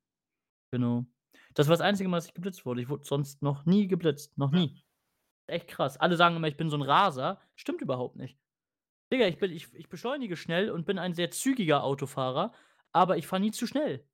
[0.73, 1.07] Genau.
[1.57, 2.81] Das war das einzige Mal, dass ich geblitzt wurde.
[2.81, 4.65] Ich wurde sonst noch nie geblitzt, noch Ja.
[4.65, 4.83] nie.
[5.49, 5.97] Echt krass.
[5.99, 7.41] Alle sagen immer, ich bin so 'n Raser.
[7.57, 8.39] Stimmt überhaupt nicht.
[9.13, 12.53] Digga, ich bin ich ich beschleunige schnell und bin ein sehr zügiger Autofahrer,
[12.93, 14.07] aber ich fahre nie zu schnell.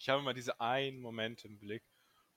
[0.00, 1.84] Ich habe immer diese einen Moment im Blick,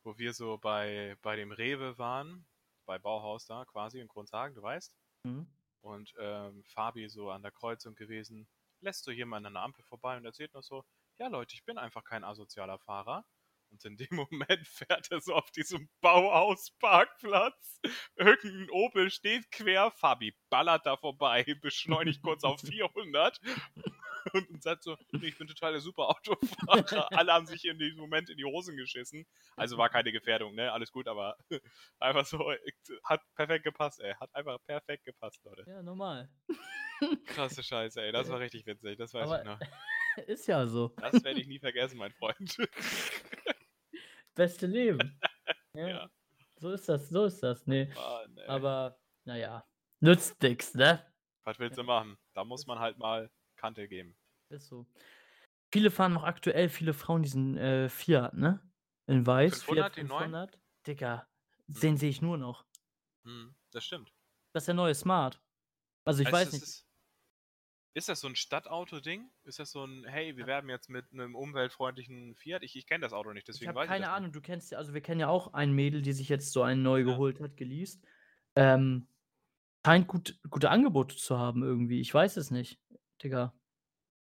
[0.04, 2.48] wo wir so bei bei dem Rewe waren,
[2.86, 4.96] bei Bauhaus da quasi in Kronshagen, du weißt?
[5.26, 5.54] Mhm.
[5.82, 8.48] Und, ähm, Fabi so an der Kreuzung gewesen,
[8.82, 10.86] lässt so jemanden an der Ampel vorbei und erzählt noch so:
[11.18, 13.26] „Ja Leute, ich bin einfach kein asozialer Fahrer.“
[13.74, 17.80] Und in dem Moment fährt er so auf diesem Bauhaus-Parkplatz.
[18.16, 23.40] Irgend 'n Opel steht quer, Fabi ballert da vorbei, beschleunigt kurz auf 400
[24.34, 27.12] und, sagt so, ich bin total der super Autofahrer.
[27.18, 29.26] Alle haben sich in diesem Moment in die Hosen geschissen.
[29.58, 30.72] Also war keine Gefährdung, ne?
[30.72, 31.36] Alles gut, aber
[32.00, 32.52] einfach so,
[33.04, 34.14] hat perfekt gepasst, ey.
[34.20, 35.66] Hat einfach perfekt gepasst, Leute.
[35.68, 36.30] Ja, normal.
[37.26, 38.12] Krasse Scheiße, ey.
[38.12, 39.60] Das war richtig witzig, das weiß Aber- ich noch.
[40.28, 40.90] Ist ja so.
[40.98, 42.56] Das werde ich nie vergessen, mein Freund.
[44.36, 45.20] Beste Leben.
[45.76, 46.10] Ja, Ja.
[46.58, 47.66] So ist das, so ist das.
[47.66, 47.92] Nee.
[47.96, 48.40] Mann.
[48.48, 49.66] Aber, naja.
[50.02, 51.04] Nützt nix, ne?
[51.46, 52.16] Was willst du machen?
[52.36, 54.16] Da muss man halt mal Kante geben.
[54.50, 54.86] Ist so.
[55.74, 58.62] Viele fahren noch aktuell, viele Frauen diesen äh, Fiat, ne?
[59.08, 59.64] In weiß.
[59.64, 60.24] 500, Fiat den neuen?
[60.26, 60.60] 500.
[60.86, 61.28] Digga,
[61.68, 62.66] den sehe ich nur noch.
[63.26, 64.14] Hm, das stimmt.
[64.54, 65.42] Das ist der neue Smart.
[66.06, 66.83] Also ich Also weiß es nicht.
[67.96, 69.30] Ist, das so ein Stadtauto-Ding?
[69.44, 72.64] Ist das so ein, hey, wir werben jetzt mit einem umweltfreundlichen Fiat?
[72.64, 74.42] Ich, ich kenne das Auto nicht, Ich deswegen habe weiß keine ich das Ahnung, du
[74.42, 77.00] kennst ja, also wir kennen ja auch ein Mädel, die sich jetzt so einen neu
[77.00, 77.06] Ja.
[77.06, 78.04] geholt hat, geleast.
[78.56, 79.08] Ähm,
[79.86, 82.00] scheint gut, gute Angebote zu haben irgendwie.
[82.02, 82.80] Ich weiß es nicht,
[83.22, 83.54] Digga.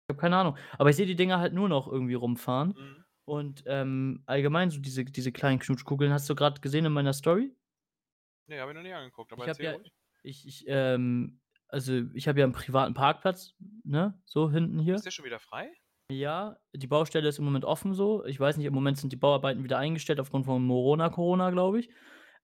[0.09, 0.57] Ich habe keine Ahnung.
[0.79, 2.69] Aber ich sehe die Dinger halt nur noch irgendwie rumfahren.
[2.69, 2.79] nicht.
[2.81, 3.05] Mhm.
[3.27, 7.55] Und ähm, allgemein so diese, diese kleinen Knutschkugeln, hast du gerade gesehen in meiner Story?
[8.47, 9.93] Nee, habe ich noch nie angeguckt, aber Ich habe erzähl ja, ruhig.
[10.23, 13.55] ich, ich, ähm, also ich habe ja einen privaten Parkplatz,
[13.85, 14.21] ne?
[14.25, 14.95] So hinten hier.
[14.95, 15.71] Ist der schon wieder frei?
[16.11, 18.25] Ja, die Baustelle ist im Moment offen so.
[18.25, 21.81] Ich weiß nicht, im Moment sind die Bauarbeiten wieder eingestellt aufgrund von Corona, Corona, glaube
[21.81, 21.91] ich.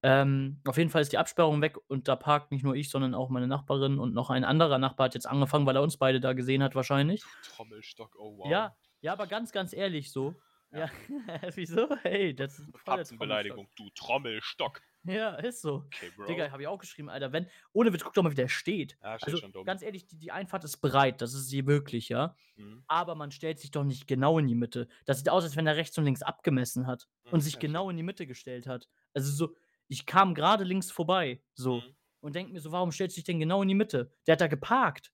[0.03, 3.15] Ähm, auf jeden Fall ist die Absperrung weg und da parkt nicht nur ich, sondern
[3.15, 6.21] auch meine Nachbarin und noch ein anderer Nachbar hat jetzt angefangen, weil er uns beide
[6.21, 7.23] da gesehen hat wahrscheinlich.
[7.43, 8.51] Trommelstock, oh wow.
[8.51, 10.35] Ja, ja, aber ganz, ganz ehrlich so.
[10.71, 10.91] Ja,
[11.55, 11.89] wieso?
[12.03, 14.83] Hey, das ist voll der Fratzenbeleidigung, du Trommelstock.
[15.07, 15.85] Ja, ist so.
[15.87, 16.27] Okay, Bro.
[16.27, 17.33] Digga, habe ich auch geschrieben, Alter.
[17.33, 18.97] Wenn, ohne Witz, guck doch mal, wie der steht.
[19.03, 19.65] ja, steht Also, schon dumm.
[19.67, 22.37] ganz ehrlich, die, die Einfahrt ist breit, das ist sie wirklich, ja.
[22.57, 22.85] Mhm.
[22.87, 24.89] aber man stellt sich doch nicht genau in die Mitte.
[25.05, 27.61] Das sieht aus, als wenn er rechts und links abgemessen hat und Mhm, sich ja,
[27.61, 28.89] genau in die Mitte gestellt hat.
[29.15, 29.57] Also so,
[29.89, 31.97] ich kam gerade links vorbei, so, Mhm.
[32.21, 34.11] und denk mir so, warum stellst du dich denn genau in die Mitte?
[34.27, 35.13] Der hat da geparkt.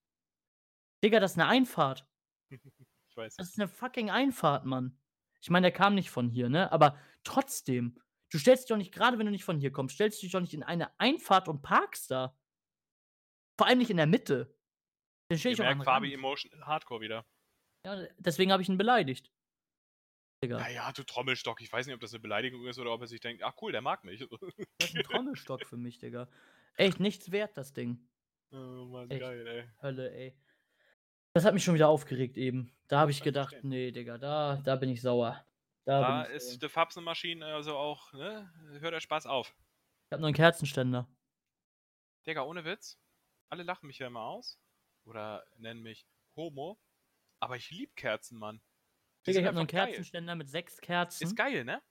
[1.05, 2.07] Digga, das ist eine Einfahrt.
[3.09, 4.99] Ich weiß Das ist eine fucking Einfahrt, Mann.
[5.41, 6.71] Ich meine, der kam nicht von hier, ne?
[6.71, 7.99] Aber trotzdem,
[8.31, 10.33] du stellst dich doch nicht, gerade wenn du nicht von hier kommst, stellst du dich
[10.33, 12.37] doch nicht in eine Einfahrt und parkst da.
[13.59, 14.57] Vor allem nicht in der Mitte.
[15.29, 16.13] Dann stell ich doch merkt Fabi.
[16.13, 17.27] Emotion Hardcore wieder.
[17.87, 19.31] Ja, deswegen habe ich ihn beleidigt.
[20.43, 20.59] Digga.
[20.59, 21.61] Naja, du Trommelstock.
[21.61, 23.73] Ich weiß nicht, ob das eine Beleidigung ist oder ob er sich denkt, ach cool,
[23.73, 24.21] der mag mich.
[24.21, 26.29] Das ist ein Trommelstock für mich, Digga.
[26.77, 28.09] Echt nichts wert, das Ding.
[28.53, 29.21] oh Mann, Echt.
[29.21, 29.69] geil, ey.
[29.83, 30.35] Hölle, ey.
[31.35, 32.73] Das hat mich schon wieder aufgeregt eben.
[32.89, 35.45] Da habe ich gedacht, nee, Digga, da, da bin ich sauer.
[35.85, 36.53] Da, Da bin ich sauer.
[36.53, 38.53] ist die Fapsenmaschine also auch, ne?
[38.81, 39.49] Hört der Spaß auf.
[39.49, 41.09] Ich habe noch einen Kerzenständer.
[42.27, 42.99] Digga, ohne Witz.
[43.49, 44.61] Alle lachen mich ja immer aus.
[45.05, 46.81] Oder nennen mich Homo.
[47.41, 48.61] Aber ich lieb Kerzen, Mann.
[49.27, 49.87] Die Digga, ich habe noch einen geil.
[49.87, 51.25] Kerzenständer mit sechs Kerzen.
[51.25, 51.83] Ist geil, ne?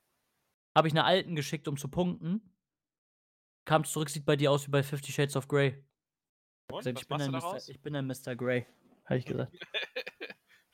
[0.78, 2.56] Habe ich einer alten geschickt, um zu punkten.
[3.66, 5.84] Kam zurück, sieht bei dir aus wie bei Fifty Shades of Grey.
[6.72, 7.68] Und, ich, bin ein Mr., daraus?
[7.70, 8.36] ich bin ein Mr.
[8.36, 8.68] Grey.
[9.06, 9.54] Habe ich gesagt.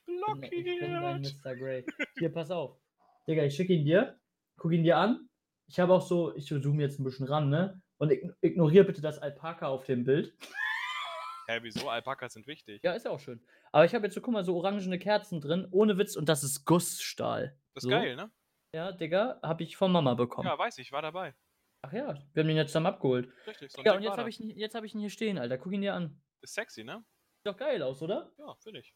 [0.07, 1.21] Ich bin, ich bin ein.
[1.21, 1.55] Mr.
[1.55, 1.85] Grey.
[2.17, 2.77] Hier, pass auf.
[3.27, 4.19] Digga, ich schicke ihn dir.
[4.57, 5.29] Guck ihn dir an.
[5.67, 7.81] Ich habe auch so, ich zoome jetzt ein bisschen ran, ne?
[7.97, 10.33] Und ign- ignoriere bitte das Alpaka auf dem Bild.
[11.47, 11.89] Hä, wieso?
[11.89, 12.81] Alpakas sind wichtig.
[12.83, 13.43] Ja, ist ja auch schön.
[13.71, 16.43] Aber ich habe jetzt so, guck mal, so orangene Kerzen drin, ohne Witz, und das
[16.43, 17.57] ist Gussstahl.
[17.73, 17.89] Das ist so.
[17.89, 18.31] geil, ne?
[18.73, 20.47] Ja, Digga, habe ich von Mama bekommen.
[20.47, 21.35] Ja, weiß ich, war dabei.
[21.81, 23.29] Ach ja, wir haben den jetzt zusammen abgeholt.
[23.45, 25.57] Richtig, so Ja, und jetzt habe ich, ihn- jetzt hab ich ihn hier stehen, Alter.
[25.57, 26.19] Guck ihn dir an.
[26.41, 27.03] Ist sexy, ne?
[27.37, 28.31] Sieht doch geil aus, oder?
[28.39, 28.95] Ja, finde ich.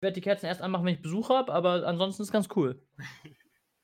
[0.00, 2.82] Ich werde die Kerzen erst anmachen, wenn ich Besuch habe, aber ansonsten ist ganz cool.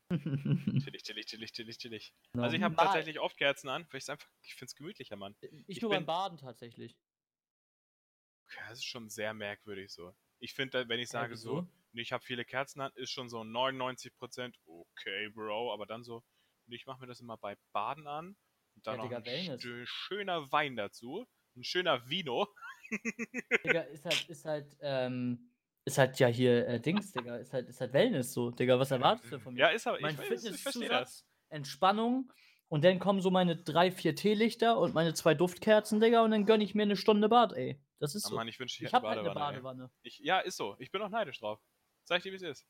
[0.08, 2.14] Chillig, chillig, chillig, chillig, chillig.
[2.32, 5.36] Also ich habe tatsächlich oft Kerzen an, weil ich einfach, ich finde es gemütlicher, Mann.
[5.42, 6.96] Ich, ich nur bin- beim Baden tatsächlich.
[8.46, 10.14] Okay, das ist schon sehr merkwürdig so.
[10.38, 13.28] Ich finde, wenn ich sage Hä, so, nee, ich habe viele Kerzen an, ist schon
[13.28, 16.24] so 99% okay, Bro, aber dann so,
[16.66, 18.36] nee, ich mache mir das immer bei Baden an
[18.74, 21.26] und dann Ja, noch Digga, ein sch- schöner Wein dazu,
[21.56, 22.48] ein schöner Vino.
[23.64, 25.50] Digga, ist halt, ist halt, ähm,
[25.86, 27.36] ist halt ja hier äh, Dings, Digga.
[27.36, 28.50] Ist halt, ist halt Wellness so.
[28.50, 29.60] Digga, was erwartest du von mir?
[29.60, 30.26] Ja, ist aber, mein das.
[30.26, 32.32] Fitnesszusatz, Entspannung
[32.68, 36.44] und dann kommen so meine drei, vier Teelichter und meine zwei Duftkerzen, Digga, und dann
[36.44, 37.80] gönne ich mir eine Stunde Bad, ey.
[38.00, 38.34] Das ist Oh so.
[38.34, 39.62] Mann, ich wünsche, ich ich hätte hab halt eine Badewanne.
[39.62, 39.90] Badewanne.
[40.02, 40.76] Ich, ja, ist so.
[40.80, 41.62] Ich bin auch neidisch drauf.
[42.04, 42.66] Sag ich dir, wie es ist.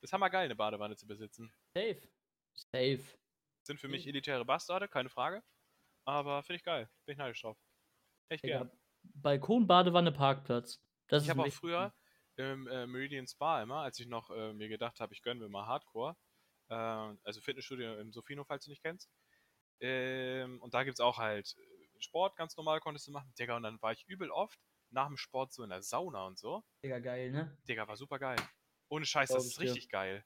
[0.00, 1.52] Ist hammergeil, eine Badewanne zu besitzen.
[1.74, 2.00] Safe.
[2.54, 3.02] Safe.
[3.64, 5.42] Sind für mich elitäre Bastarde, keine Frage.
[6.04, 6.88] Aber finde ich geil.
[7.04, 7.58] Bin ich neidisch drauf.
[8.28, 8.70] Echt Digga, gern.
[9.02, 10.80] Balkon, Badewanne, Parkplatz.
[11.08, 11.92] Das Ich habe auch früher
[12.38, 15.48] im äh, Meridian Spa immer, als ich noch äh, mir gedacht habe, ich gönne mir
[15.48, 16.16] mal Hardcore,
[16.68, 19.10] äh, also Fitnessstudio im Sofino, falls du nicht kennst.
[19.80, 23.32] Ähm, und da gibt es auch halt äh, Sport, ganz normal konntest du machen.
[23.38, 24.58] Digga, und dann war ich übel oft
[24.90, 26.64] nach dem Sport so in der Sauna und so.
[26.84, 27.56] Digga, geil, ne?
[27.68, 28.38] Digga, war super geil.
[28.88, 29.64] Ohne Scheiß, das ist dir.
[29.64, 30.24] richtig geil.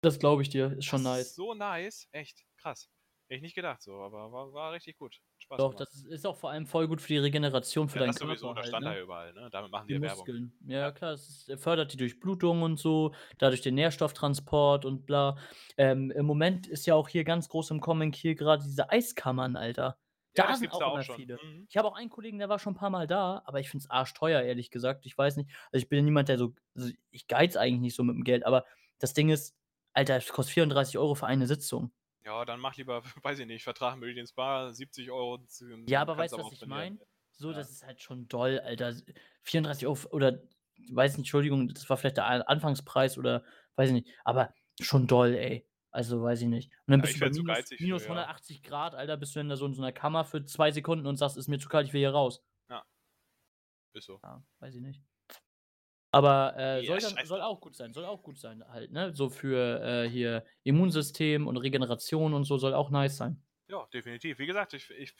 [0.00, 0.72] Das glaube ich dir.
[0.72, 1.26] Ist schon das nice.
[1.28, 2.90] Ist so nice, echt krass.
[3.28, 5.20] Hätte ich nicht gedacht so, aber war, war richtig gut.
[5.44, 5.74] Spaß Doch, gemacht.
[5.74, 8.16] das ist ist auch vor allem voll gut für die Regeneration für Ja, deinen das
[8.16, 8.96] sowieso, Körper das halt, stand ne?
[8.96, 9.48] ja überall, ne?
[9.50, 10.30] Damit machen die Die ja Werbung.
[10.30, 10.54] Muskeln.
[10.66, 10.92] Ja, Ja.
[10.92, 15.36] klar, es fördert die Durchblutung und so, dadurch den Nährstofftransport und bla.
[15.78, 19.56] Ähm, im Moment ist ja auch hier ganz groß im Kommen hier grade diese Eiskammern,
[19.56, 19.98] Alter.
[20.36, 21.24] Ja, Da das sind auch da auch immer schon.
[21.24, 21.40] viele.
[21.40, 21.68] Mhm.
[21.68, 23.84] Ich habe auch einen Kollegen, der war schon 'n paar Mal da, aber ich finde
[23.84, 25.06] es arschteuer, ehrlich gesagt.
[25.06, 27.96] Ich weiß nicht also, ich bin ja niemand, der so also, ich geiz eigentlich nicht
[27.96, 28.64] so mit'm Geld, aber
[29.00, 29.56] das Ding ist,
[29.94, 31.92] Alter, es kostet 34 € für eine Sitzung.
[32.26, 36.16] Ja, dann mach lieber, weiß ich nicht, Vertrag Meridian Spa, 70 €, z Ja, aber
[36.16, 36.98] weißt du, was ich meine?
[37.32, 37.52] So, Ja.
[37.52, 38.88] das ist halt schon doll, Alter.
[38.88, 39.04] S
[39.42, 40.42] 34 € f oder
[40.90, 43.44] weiß nicht, Entschuldigung, das war vielleicht der Anfangspreis oder
[43.76, 45.68] weiß ich nicht, aber schon doll, ey.
[45.90, 46.72] Also, weiß ich nicht.
[46.86, 48.08] Und dann Ja, bist du bei minus geizig minus ja.
[48.08, 51.16] 180 Grad, Alter, bist du in so in so 'ner Kammer für 2 Sekunden und
[51.16, 52.40] sagst: „Ist mir zu kalt, ich will hier raus.“
[53.94, 54.20] Ist so.
[54.24, 55.04] Ja, weiß ich nicht.
[56.14, 57.42] Aber, äh, Ja, soll dann scheiß soll drauf.
[57.42, 59.14] auch gut sein soll auch gut sein halt, ne?
[59.14, 63.42] So für, äh, hier Immunsystem und Regeneration und so soll auch nice sein.
[63.70, 64.38] Ja, definitiv.
[64.38, 65.14] Wie gesagt, ich ich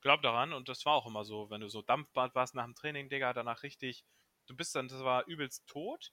[0.00, 3.08] glaube daran und das war auch immer so, wenn du so Dampfbad warst nach'm Training,
[3.10, 4.04] Digga, danach richtig
[4.46, 6.12] du bist dann zwar übelst tot,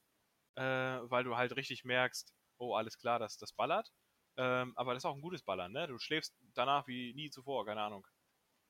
[0.56, 3.92] äh, weil du halt richtig merkst: „Oh, alles klar, das das ballert.“
[4.38, 5.88] Ähm, aber das ist auch 'n gutes Ballern, ne?
[5.88, 8.08] Du schläfst danach wie nie zuvor, keine Ahnung.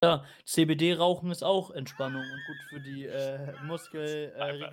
[0.04, 4.66] Ja, CBD rauchen ist auch Entspannung und gut für die, äh, Muskel äh.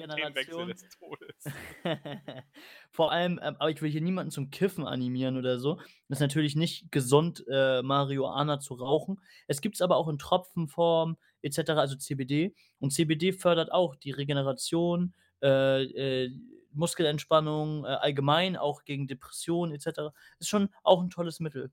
[2.91, 5.81] Vor allem, ähm aber ich will hier niemanden zum Kiffen animieren oder so.
[6.09, 9.21] Ist natürlich nicht gesund, äh, Marihuana zu rauchen.
[9.47, 12.55] Es gibt's aber auch in Tropfenform et cetera, also CBD.
[12.81, 15.83] Und CBD fördert auch die Regeneration, äh,
[16.27, 16.31] äh,
[16.73, 20.12] Muskelentspannung, äh, allgemein auch gegen Depressionen et cetera.
[20.38, 21.71] Ist schon auch 'n tolles Mittel.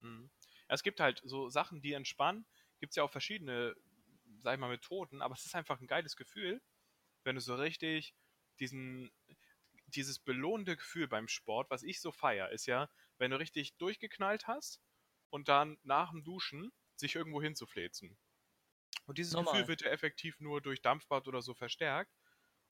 [0.00, 0.30] Mhm.
[0.68, 2.46] Es gibt halt so Sachen, die entspannen.
[2.84, 3.74] Gibt's ja auch verschiedene,
[4.42, 6.62] sage ich mal, Methoden, aber es ist einfach 'n geiles Gefühl,
[7.24, 8.14] wenn du so richtig
[8.60, 9.10] diesen
[9.86, 14.46] dieses belohnende Gefühl beim Sport, was ich so feiere, ist ja, wenn du richtig durchgeknallt
[14.48, 14.82] hast
[15.30, 18.18] und dann nach'm Duschen sich irgendwo hinzufläzen.
[19.06, 19.68] Und dieses Gefühl Normal.
[19.68, 22.12] wird ja effektiv nur durch Dampfbad oder so verstärkt.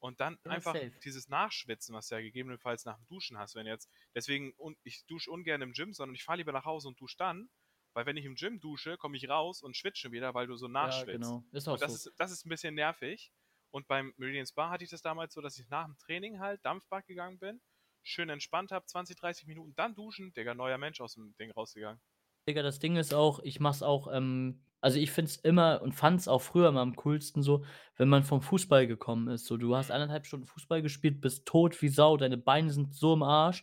[0.00, 1.02] Und dann Ja, einfach safe.
[1.04, 5.30] dieses Nachschwitzen, was du ja gegebenenfalls nach'm Duschen hast, wenn jetzt deswegen und ich dusche
[5.30, 7.50] ungern im Gym, sondern ich fahre lieber nach Hause und dusche dann,
[7.94, 10.56] weil wenn ich im Gym dusche, komme ich raus und schwitze schon wieder, weil du
[10.56, 11.06] so Ja, nachschwitzt.
[11.06, 11.44] genau.
[11.52, 11.96] Ist auch Und das so.
[11.96, 13.32] ist das ist 'n bisschen nervig.
[13.70, 17.06] Und beim Meridian Spa hatte ich das damals so, dass ich nach'm Training halt Dampfbad
[17.06, 17.62] gegangen bin,
[18.02, 22.00] schön entspannt habe, 20, 30 Minuten, dann duschen, Digga, neuer Mensch aus'm Ding rausgegangen.
[22.48, 25.80] Digga, das Ding ist auch, ich mache es auch, ähm also, ich finde es immer
[25.80, 27.64] und fand es auch früher immer am coolsten so,
[27.96, 29.46] wenn man vom Fußball gekommen ist.
[29.46, 29.92] So, du hast Mhm.
[29.92, 33.62] 1 1/2 Stunden Fußball gespielt, bist tot wie Sau, deine Beine sind so im Arsch.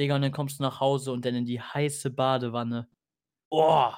[0.00, 2.88] Digga, und dann kommst du nach Hause und dann in die heiße Badewanne.
[3.52, 3.92] Oh!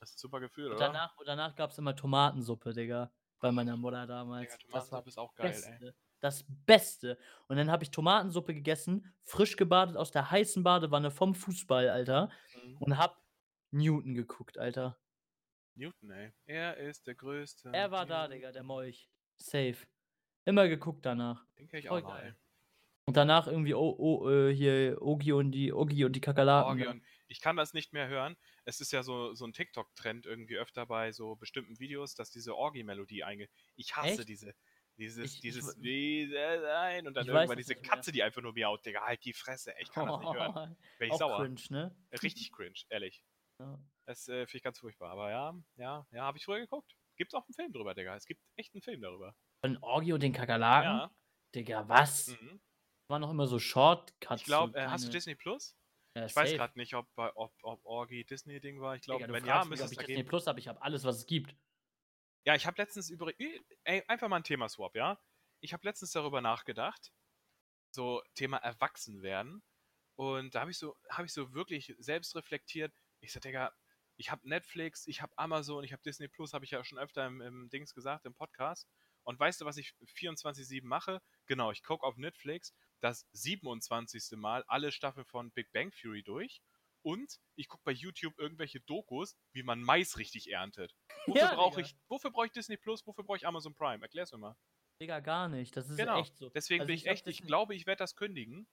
[0.00, 0.80] Das ist 'n super Gefühl, Und oder?
[0.80, 4.58] danach und danach gab's immer Tomatensuppe, Digga, bei meiner Mutter Digga, damals.
[4.72, 5.80] Das war Tomatensuppe ist auch geil, ey.
[5.80, 5.94] Beste.
[6.20, 7.18] Das Beste.
[7.48, 12.30] Und dann habe ich Tomatensuppe gegessen, frisch gebadet aus der heißen Badewanne vom Fußball, Alter,
[12.54, 12.78] Mhm.
[12.80, 13.16] und habe
[13.70, 14.98] Newton geguckt, Alter.
[15.76, 16.32] Newton, ey.
[16.46, 17.68] Er ist der Größte.
[17.72, 18.32] Er war da, Newton.
[18.32, 19.08] Digga, der Molch.
[19.40, 19.76] Safe.
[20.44, 21.46] Immer geguckt danach.
[21.58, 22.24] Den kenne ich Voll auch geil.
[22.24, 22.34] ey.
[23.06, 26.90] Und danach irgendwie o o äh, hier Ogi und die Ogi und die Kakerlaken, da.
[26.90, 28.36] und ich kann das nicht mehr hören.
[28.64, 32.56] Es ist ja so so 'n TikTok-Trend irgendwie öfter bei so bestimmten Videos, dass diese
[32.56, 34.26] Orgie-Melodie einge ich hasse Echt?
[34.26, 34.54] diese
[34.98, 37.76] dieses Ich ich dieses „Wie soll sein“ und dann Ich irgendwann diese mehr.
[37.76, 40.52] Katze, die einfach nur miaut, Digga, halt die Fresse, ey, ich kann das nicht hören.
[40.98, 41.50] Werde ich Auch sauer.
[41.50, 41.96] cringe, ne?
[42.22, 43.22] Richtig cringe, ehrlich.
[43.60, 43.78] Ja.
[44.06, 45.10] Das, äh, finde ich ganz furchtbar.
[45.12, 46.96] Aber ja, ja, ja, habe ich früher geguckt.
[47.16, 48.16] Gibt's auch 'n Film drüber, Digga.
[48.16, 49.34] Es gibt echt 'n Film darüber.
[49.64, 51.02] Von Orgi und den Kakerlaken?
[51.02, 51.10] Ja.
[51.54, 52.38] Digga, was?
[52.38, 52.58] Mhm.
[53.08, 55.72] Waren doch immer so Shortcuts, Ich glaube, äh, hast du Disney Plus?
[56.18, 58.94] Ja, Ich weiß grad nicht, ob bei ob ob Orgie Disney-Ding war.
[58.96, 60.24] Ich glaube, wenn ja, müsste es ich Disney.
[60.24, 60.60] Plus habe.
[60.60, 61.56] Ich habe alles, was es gibt.
[62.46, 63.32] Ja, ich habe letztens über
[63.84, 65.20] ey, einfach mal 'n Thema-Swap, ja?
[65.60, 67.12] Ich habe letztens darüber nachgedacht,
[67.90, 69.62] so Thema Erwachsenwerden.
[70.16, 72.94] Und da habe ich so habe ich so wirklich selbst reflektiert.
[73.20, 73.74] Ich so: „Digga,
[74.16, 77.26] ich habe Netflix, ich habe Amazon, ich habe Disney Plus“, habe ich ja schon öfter
[77.26, 78.88] im im Dings gesagt, im Podcast.
[79.24, 81.22] Und weißt du, was ich 24/7 mache?
[81.46, 84.36] Genau, ich gucke auf Netflix das 27.
[84.36, 86.62] Mal alle Staffeln von Big Bang Theory durch
[87.02, 90.94] und ich gucke bei YouTube irgendwelche Dokus, wie man Mais richtig erntet.
[91.26, 93.06] Wofür Ja, brauche ich wofür brauche ich Disney Plus?
[93.06, 94.02] Wofür brauche ich Amazon Prime?
[94.02, 94.56] Erklär's mir mal.
[95.00, 95.76] Digga, gar nicht.
[95.76, 96.12] Das ist Genau.
[96.12, 96.52] echt so.
[96.54, 98.68] Deswegen Also, bin ich ich echt ich glaube, ich werde das kündigen.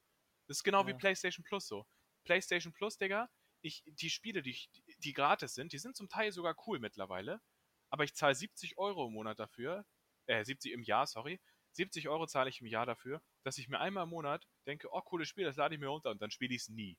[0.48, 0.96] Das ist genau wie Ja.
[0.96, 1.88] PlayStation Plus so.
[2.24, 3.30] PlayStation Plus, Digga,
[3.62, 4.58] ich die Spiele, die
[5.00, 7.42] die gratis sind, die sind zum Teil sogar cool mittlerweile,
[7.90, 9.86] aber ich zahle 70 € im Monat dafür
[10.28, 11.42] äh, 70 im Jahr, sorry.
[11.72, 15.02] 70 € zahle ich im Jahr dafür, dass ich mir einmal im Monat denke: „Oh,
[15.02, 16.98] cooles Spiel, das lade ich mir runter“ und dann spiele ich's nie.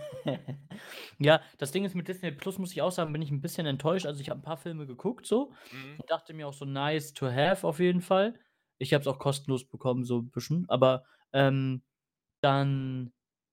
[1.18, 3.66] Ja, das Ding ist, mit Disney Plus muss ich auch sagen, bin ich 'n bisschen
[3.66, 4.06] enttäuscht.
[4.06, 5.98] Also, ich habe 'n paar Filme geguckt so Mhm.
[5.98, 8.38] und dachte mir auch so: „Nice to have“ auf jeden Fall.
[8.78, 11.82] Ich habe es auch kostenlos bekommen, so 'n bisschen, aber, ähm,
[12.42, 13.12] dann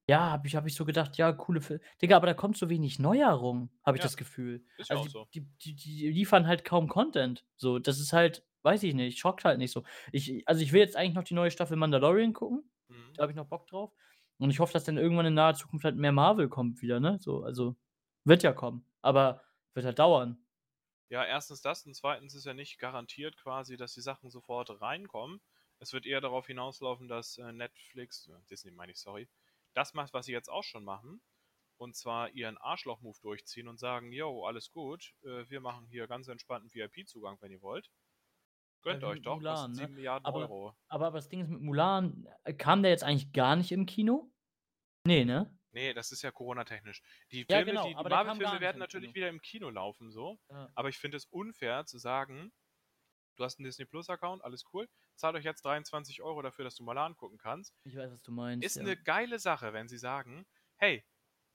[0.10, 2.70] Ja, habe ich habe ich so gedacht, ja, coole Fil Digga, aber da kommt so
[2.70, 4.66] wenig Neuerung, habe ich Ja, das Gefühl.
[4.78, 5.30] ist ja Also, auch die so.
[5.34, 7.46] die die die liefern halt kaum Content.
[7.58, 9.84] So, das ist halt weiß ich nicht, schockt halt nicht so.
[10.12, 12.70] Ich also, ich will jetzt eigentlich noch die neue Staffel Mandalorian gucken.
[12.88, 13.14] Mhm.
[13.16, 13.94] Da habe ich noch Bock drauf.
[14.38, 17.18] Und ich hoffe, dass dann irgendwann in naher Zukunft halt mehr Marvel kommt wieder, ne?
[17.20, 17.78] So, also,
[18.26, 19.42] wird ja kommen, aber
[19.74, 20.46] wird halt dauern.
[21.10, 25.42] Ja, erstens das und zweitens ist ja nicht garantiert quasi, dass die Sachen sofort reinkommen.
[25.80, 29.28] Es wird eher darauf hinauslaufen, dass äh, Netflix, äh, Disney meine ich, sorry,
[29.74, 31.22] das macht, was sie jetzt auch schon machen.
[31.78, 36.28] Und zwar ihren Arschloch-Move durchziehen und sagen, yo, alles gut, äh, wir machen hier ganz
[36.28, 37.92] entspannten VIP-Zugang, wenn ihr wollt.
[38.86, 39.76] Ja, Gönnt wie euch doch, Mulan, ne?
[39.78, 40.76] 7 Milliarden Aber Euro.
[40.88, 44.32] aber das Ding ist mit Mulan, äh, kam der jetzt eigentlich gar nicht im Kino?
[45.08, 45.58] Ne, ne?
[45.72, 47.02] Nee, das ist ja Corona-technisch.
[47.32, 50.40] Die Ja, Filme, genau, die, die Marvel-Filme werden natürlich wieder im Kino laufen, so.
[50.50, 50.70] Ja.
[50.74, 52.54] Aber ich finde es unfair zu sagen,
[53.36, 56.84] du hast einen Disney Plus-Account, alles cool, zahlt euch jetzt 23 Euro dafür, dass du
[56.84, 57.76] mal angucken kannst.
[57.84, 58.84] Ich weiß, was du meinst, Ist ja.
[58.84, 60.46] eine geile Sache, wenn sie sagen,
[60.78, 61.04] hey,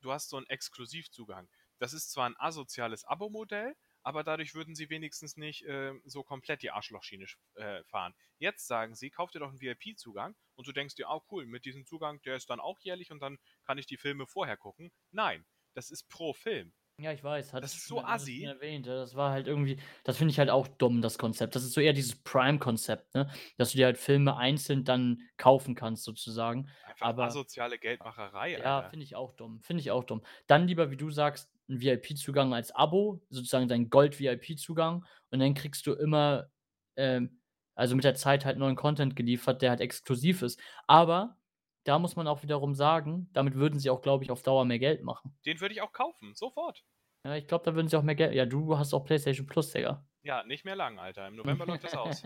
[0.00, 1.48] du hast so einen Exklusivzugang.
[1.78, 6.62] Das ist zwar ein asoziales Abo-Modell, aber dadurch würden sie wenigstens nicht äh, so komplett
[6.62, 8.14] die Arschlochschiene äh, fahren.
[8.38, 11.64] Jetzt sagen sie, kauf dir doch einen VIP-Zugang und du denkst dir, oh cool, mit
[11.64, 14.90] diesem Zugang, der ist dann auch jährlich und dann kann ich die Filme vorher gucken.
[15.10, 16.72] Nein, das ist pro Film.
[17.00, 18.44] Ja, ich weiß, Das ist so assi.
[18.44, 18.86] erwähnt.
[18.86, 21.54] Das war halt irgendwie das finde ich halt auch dumm, das Konzept.
[21.54, 23.30] Das ist so eher dieses Prime-Konzept, ne?
[23.56, 26.68] Dass du dir halt Filme einzeln dann kaufen kannst sozusagen.
[26.84, 29.60] Einfach Aber asoziale Geldmacherei, ja, finde ich auch dumm.
[29.62, 30.22] Finde ich auch dumm.
[30.46, 35.86] Dann lieber, wie du sagst, 'n VIP-Zugang als Abo, sozusagen dein Gold-VIP-Zugang und dann kriegst
[35.86, 36.50] du immer,
[36.96, 37.40] ähm,
[37.74, 40.60] also mit der Zeit halt neuen Content geliefert, der halt exklusiv ist.
[40.86, 41.38] Aber
[41.84, 44.78] da muss man auch wiederum sagen, damit würden sie auch, glaube ich, auf Dauer mehr
[44.78, 45.34] Geld machen.
[45.46, 46.84] Den würde ich auch kaufen, sofort.
[47.24, 49.70] Ja, ich glaube, da würden sie auch mehr Geld ja, du hast auch PlayStation Plus,
[49.72, 50.04] Digga.
[50.22, 51.28] Ja, nicht mehr lang, Alter.
[51.28, 52.22] Im November läuft das aus.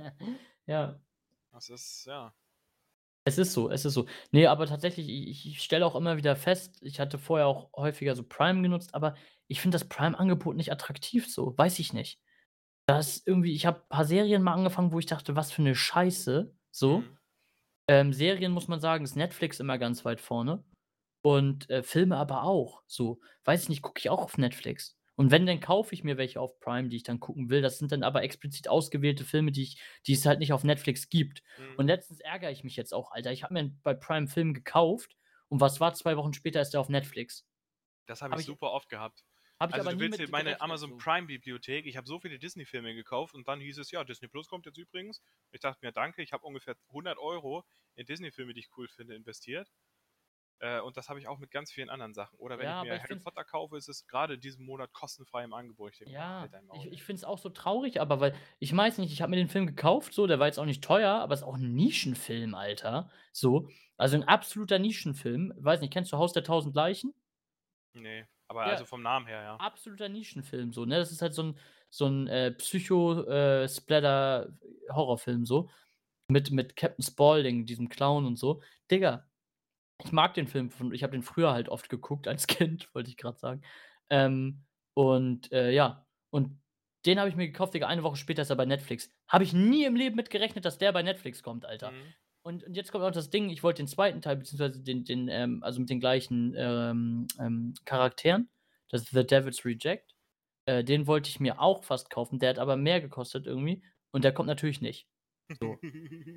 [0.67, 0.99] Ja.
[1.53, 2.35] Das ist, ja.
[3.27, 4.07] Es ist so, es ist so.
[4.33, 8.15] Ne, aber tatsächlich, ich ich stelle auch immer wieder fest, ich hatte vorher auch häufiger
[8.15, 9.15] so Prime genutzt, aber
[9.49, 12.21] ich finde das Prime-Angebot nicht attraktiv so, weiß ich nicht.
[12.87, 16.55] Das irgendwie ich habe paar Serien mal angefangen, wo ich dachte: „Was für 'ne Scheiße“,
[16.73, 16.99] so.
[17.01, 17.17] Mhm.
[17.89, 20.65] Ähm, Serien muss man sagen, ist Netflix immer ganz weit vorne
[21.23, 23.21] und, äh, Filme aber auch, so.
[23.45, 24.95] Weiß ich nicht, gucke ich auch auf Netflix.
[25.17, 27.63] Und wenn, dann kaufe ich mir welche auf Prime, die ich dann gucken will.
[27.63, 31.09] Das sind dann aber explizit ausgewählte Filme, die ich die es halt nicht auf Netflix
[31.09, 31.43] gibt.
[31.59, 31.77] Mhm.
[31.77, 33.33] Und letztens ärgere ich mich jetzt auch, Alter.
[33.33, 35.17] Ich habe mir bei Prime Film gekauft
[35.49, 37.47] und was war, 2 Wochen später ist der auf Netflix.
[38.07, 39.25] Das habe Habe ich ich super oft gehabt.
[39.61, 40.97] habe ich Also, aber du willst meine Amazon so.
[40.97, 44.65] Prime-Bibliothek ich habe so viele Disney-Filme gekauft und dann hieß es: „Ja, Disney Plus kommt
[44.67, 48.71] jetzt übrigens.“ Ich dachte mir: „Danke, ich habe ungefähr 100 Euro in Disney-Filme, die ich
[48.77, 49.71] cool finde, investiert.“
[50.61, 52.39] Äh, und das habe ich auch mit ganz vielen anderen Sachen.
[52.39, 54.93] Oder wenn Ja, ich mir ich Harry es Potter kaufe, ist es grade diesen Monat
[54.93, 56.01] kostenfrei im Angebot.
[56.01, 58.99] Ich Ja, „Halt ich ey.“ ich finde es auch so traurig, aber weil ich weiß
[58.99, 61.33] nicht, ich habe mir den Film gekauft, so, der war jetzt auch nicht teuer, aber
[61.33, 63.69] ist auch 'n Nischenfilm, Alter, so.
[63.97, 65.55] Also 'n absoluter Nischenfilm.
[65.57, 67.15] Weiß nicht, kennst du Haus der tausend Leichen?
[67.95, 69.61] Ne, aber Ja, also vom Namen her, ja.
[69.61, 70.97] absoluter Nischenfilm so, ne?
[70.99, 71.59] Das ist halt so 'n
[71.91, 75.71] so 'n, äh, Psycho äh, Splatter-Horrorfilm so
[76.29, 78.63] mit mit Captain Spaulding, diesem Clown und so.
[78.91, 79.29] Digga,
[80.05, 83.11] ich mag den Film von ich habe den früher halt oft geguckt als Kind, wollte
[83.11, 83.63] ich grad sagen.
[84.11, 86.61] Ähm, und, äh, ja, und
[87.07, 89.11] den habe ich mir gekauft, Digga, eine Woche später ist er bei Netflix.
[89.29, 91.97] Habe ich nie im Leben mit gerechnet, dass der bei Netflix kommt, Alter.
[91.97, 92.15] Mhm.
[92.43, 94.21] Und und jetzt kommt auch das Ding, ich wollte den 2.
[94.21, 98.51] Teil beziehungsweise den den, ähm also mit den gleichen, ähm, ähm, Charakteren,
[98.91, 100.15] das ist „The Devil's Reject“.
[100.67, 103.83] Äh, den wollte ich mir auch fast kaufen, der hat aber mehr gekostet irgendwie
[104.13, 105.07] und der kommt natürlich nicht.
[105.53, 105.85] So.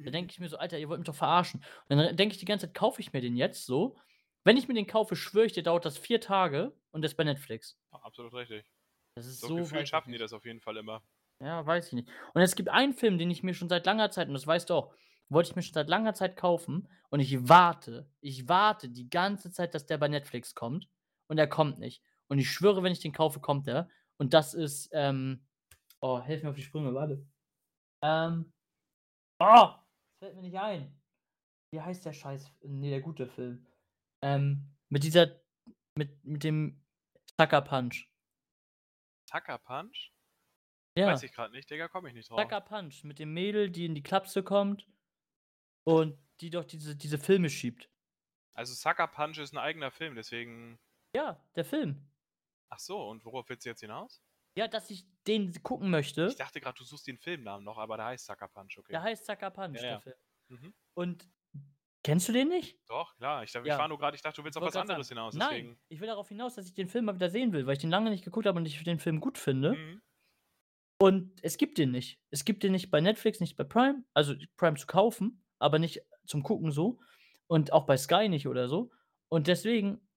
[0.05, 2.39] Da denke ich mir so: „Alter, ihr wollt mich doch verarschen.“ Und dann denke ich
[2.39, 3.97] die ganze Zeit: „Kaufe ich mir den jetzt so?“
[4.45, 7.18] Wenn ich mir den kaufe, schwöre ich dir, dauert das 4 Tage und der ist
[7.18, 7.78] bei Netflix.
[7.91, 8.72] Absolut richtig.
[9.16, 11.03] Das ist So so ich schaffen die das auf jeden Fall immer.
[11.41, 12.10] Ja, weiß ich nicht.
[12.34, 14.70] Und es gibt einen Film, den ich mir schon seit langer Zeit und das weißt
[14.70, 14.93] du auch,
[15.30, 19.51] wollte ich mir schon seit langer Zeit kaufen und ich warte ich warte die ganze
[19.51, 20.89] Zeit, dass der bei Netflix kommt
[21.28, 22.01] und er kommt nicht.
[22.28, 23.89] Und ich schwöre, wenn ich den kaufe, kommt er.
[24.18, 25.45] Und das ist, ähm
[26.01, 27.26] oh, helf mir auf die Sprünge, warte.
[28.03, 28.53] Ähm.
[29.42, 29.70] Oh,
[30.14, 31.00] es fällt mir nicht ein.
[31.72, 33.68] Wie heißt der Scheiß ne, der gute Film?
[34.24, 35.42] Ähm, mit dieser
[35.96, 36.86] mit mit dem
[37.40, 38.08] Sucker Punch.
[39.30, 40.12] Sucker Punch?
[40.96, 41.08] Ja.
[41.12, 42.40] Weiß ich grad nicht, Digga, komme ich nicht drauf.
[42.42, 44.88] Sucker Punch mit dem Mädel, die in die Klapse kommt
[45.86, 47.90] und die doch diese diese Filme schiebt.
[48.56, 50.80] Also, Sucker Punch ist 'n eigener Film, deswegen
[51.16, 52.08] Ja, der Film.
[52.72, 54.20] Ach so, und worauf willst du jetzt hinaus?
[54.58, 56.34] Ja, dass ich den gucken Ich möchte.
[56.36, 58.92] dachte grad, du suchst den Filmnamen noch, aber der heißt Sucker Punch, okay.
[58.92, 60.00] Der heißt Sucker Punch, Ja, der ja.
[60.02, 60.16] Film.
[60.50, 60.74] Mhm.
[60.94, 61.30] Und
[62.04, 62.80] kennst du den nicht?
[62.88, 63.44] Doch, klar.
[63.44, 63.78] Ich da ich Ja.
[63.78, 65.20] war nur grad ich dachte, du willst auf was anderes sagen.
[65.20, 67.66] hinaus, Nein, deswegen ich will darauf hinaus, dass ich den Film mal wieder sehen will,
[67.66, 69.74] weil ich den lange nicht geguckt habe und ich den Film gut finde.
[69.74, 70.02] Mhm.
[71.00, 72.20] Und es gibt den nicht.
[72.32, 76.02] Es gibt den nicht bei Netflix, nicht bei Prime, also Prime zu kaufen, aber nicht
[76.26, 77.00] zum Gucken so
[77.48, 78.92] und auch bei Sky nicht oder so.
[79.30, 80.08] Und deswegen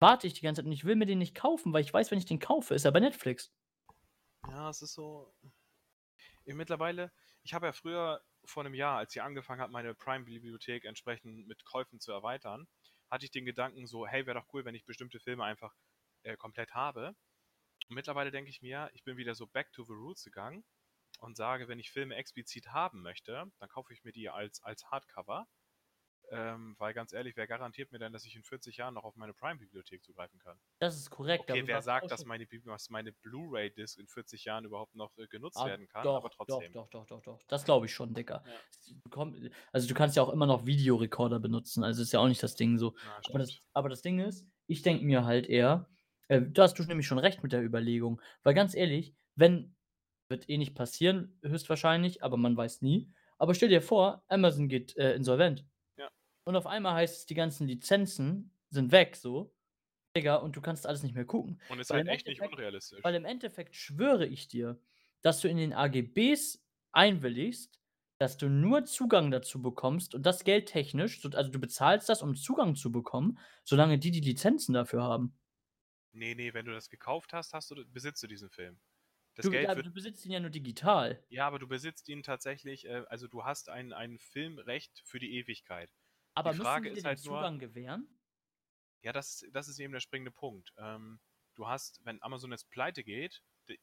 [0.00, 2.10] warte ich die ganze Zeit und ich will mir den nicht kaufen, weil ich weiß,
[2.10, 3.52] wenn ich den kaufe, ist er bei Netflix.
[4.48, 5.32] Ja, es ist so.
[6.44, 10.84] Ich mittlerweile, ich habe ja früher vor einem Jahr, als ich angefangen habe, meine Prime-Bibliothek
[10.84, 12.66] entsprechend mit Käufen zu erweitern,
[13.10, 15.74] hatte ich den Gedanken so, hey, wäre doch cool, wenn ich bestimmte Filme einfach
[16.22, 17.14] äh, komplett habe.
[17.88, 20.64] Und mittlerweile denke ich mir, ich bin wieder so back to the roots gegangen
[21.20, 24.84] und sage, wenn ich Filme explizit haben möchte, dann kaufe ich mir die als, als
[24.90, 25.46] Hardcover.
[26.30, 29.16] Ähm, weil ganz ehrlich, wer garantiert mir denn, dass ich in 40 Jahren noch auf
[29.16, 30.58] meine Prime-Bibliothek zugreifen kann?
[30.78, 31.50] Das ist korrekt.
[31.50, 32.46] Okay, wer sagt, dass meine,
[32.90, 36.72] meine Blu-ray-Disc in 40 Jahren überhaupt noch äh, genutzt Ah, werden kann, doch, aber trotzdem.
[36.72, 37.48] Doch, doch, doch, doch, doch.
[37.48, 38.42] Das glaube ich schon, Dicker.
[38.46, 39.32] Ja.
[39.72, 42.56] Also du kannst ja auch immer noch Videorekorder benutzen, also ist ja auch nicht das
[42.56, 42.94] Ding so.
[43.04, 45.88] Ja, Aber das, aber das Ding ist, ich denke mir halt eher,
[46.28, 48.20] äh, da hast du nämlich schon recht mit der Überlegung.
[48.42, 49.74] Weil ganz ehrlich, wenn,
[50.28, 53.10] wird eh nicht passieren, höchstwahrscheinlich, aber man weiß nie.
[53.38, 55.64] Aber stell dir vor, Amazon geht äh, insolvent.
[56.48, 59.54] Und auf einmal heißt es, die ganzen Lizenzen sind weg, so.
[60.16, 61.60] Digga, und du kannst alles nicht mehr gucken.
[61.68, 63.04] Und ist weil halt echt nicht unrealistisch.
[63.04, 64.80] Weil im Endeffekt schwöre ich dir,
[65.22, 67.80] dass du in den AGBs einwilligst,
[68.18, 72.34] dass du nur Zugang dazu bekommst und das geldtechnisch, so- also du bezahlst das, um
[72.34, 75.38] Zugang zu bekommen, solange die die Lizenzen dafür haben.
[76.12, 78.78] Nee, nee, wenn du das gekauft hast, hast du, besitzt du diesen Film.
[79.36, 79.86] Das Du, Geld wird.
[79.86, 81.24] du besitzt ihn ja nur digital.
[81.30, 85.32] Ja, aber du besitzt ihn tatsächlich, äh, also du hast ein, ein Filmrecht für die
[85.38, 85.90] Ewigkeit.
[86.38, 88.08] Aber Die müssen Frage die dir ist den halt nur- Zugang gewähren?
[89.02, 90.72] Ja, das, das ist eben der springende Punkt.
[90.76, 91.20] Ähm,
[91.54, 93.42] du hast, wenn Amazon jetzt pleite geht,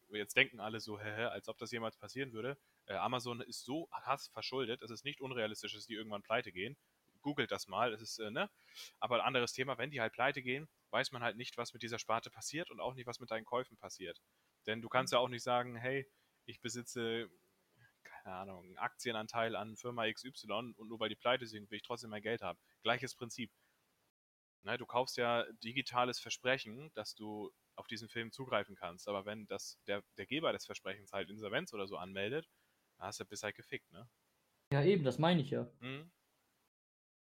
[0.09, 2.57] jetzt denken alle so, hä, hä, als ob das jemals passieren würde.
[2.87, 6.75] Äh, Amazon ist so hass verschuldet, es ist nicht unrealistisch, dass die irgendwann pleite gehen.
[7.21, 8.49] Googelt das mal, es ist, äh, ne?
[8.99, 11.81] Aber ein anderes Thema, wenn die halt pleite gehen, weiß man halt nicht, was mit
[11.81, 14.21] dieser Sparte passiert und auch nicht, was mit deinen Käufen passiert.
[14.67, 16.07] Denn du kannst ja auch nicht sagen, hey,
[16.45, 17.29] ich besitze,
[18.25, 22.09] keine Ahnung, Aktienanteil an Firma XY und nur weil die pleite sind, will ich trotzdem
[22.09, 22.57] mein Geld haben.
[22.81, 23.51] Gleiches Prinzip.
[24.63, 29.07] Ne, du kaufst ja digitales Versprechen, dass du auf diesen Film zugreifen kannst.
[29.07, 32.49] Aber wenn das der, der Geber des Versprechens halt Insolvenz oder so anmeldet,
[32.97, 34.09] dann hast du bis halt gefickt, ne?
[34.73, 35.71] Ja, eben, das meine ich ja.
[35.79, 36.11] Mhm.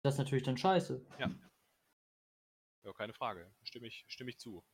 [0.03, 1.05] Das ist natürlich dann scheiße.
[1.19, 1.29] Ja,
[2.93, 3.53] keine Frage.
[3.61, 4.65] Stimme ich, stimme ich zu.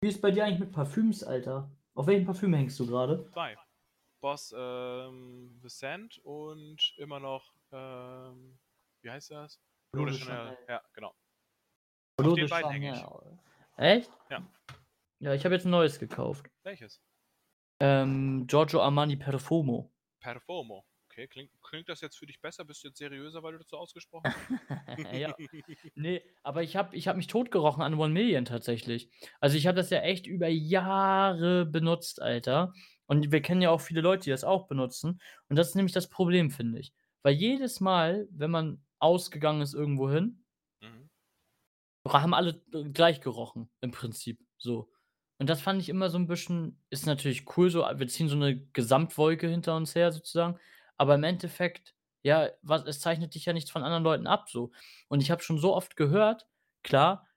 [0.00, 1.70] Wie ist bei dir eigentlich mit Parfüms, Alter?
[1.94, 3.28] Auf welchen Parfüm hängst du gerade?
[3.32, 3.58] Zwei.
[4.20, 8.58] Boss ähm, The Sand und immer noch, ähm,
[9.02, 9.60] wie heißt das?
[9.92, 10.58] Bleu Bleu de de Chanel.
[10.68, 11.14] Ja, genau.
[12.16, 13.04] Bleu den de beiden häng ich.
[13.76, 14.10] Echt?
[14.30, 14.46] Ja.
[15.20, 16.48] Ja, ich habe jetzt ein neues gekauft.
[16.62, 17.00] Welches?
[17.80, 19.92] Ähm, Giorgio Armani Perfumo.
[20.20, 20.84] Perfumo.
[21.10, 22.64] Okay, klingt, klingt das jetzt für dich besser?
[22.64, 25.12] Bist du jetzt seriöser, weil du das so ausgesprochen hast?
[25.12, 25.34] ja.
[25.94, 29.10] Nee, aber ich habe ich hab mich totgerochen an One Million tatsächlich.
[29.40, 32.72] Also ich habe das ja echt über Jahre benutzt, Alter.
[33.08, 35.20] Und wir kennen ja auch viele Leute, die das auch benutzen.
[35.50, 36.94] Und das ist nämlich das Problem, finde ich.
[37.24, 40.44] Weil jedes Mal, wenn man ausgegangen ist irgendwo hin,
[40.82, 41.10] Mhm.
[42.08, 44.40] haben alle äh, gleich gerochen, im Prinzip.
[44.58, 44.90] So.
[45.38, 48.36] Und das fand ich immer so ein bisschen, ist natürlich cool, so, wir ziehen so
[48.36, 50.58] eine Gesamtwolke hinter uns her, sozusagen.
[50.96, 51.94] Aber im Endeffekt,
[52.24, 54.72] ja, was, es zeichnet dich ja nichts von anderen Leuten ab, so.
[55.08, 56.48] Und ich habe schon so oft gehört,
[56.82, 57.28] klar,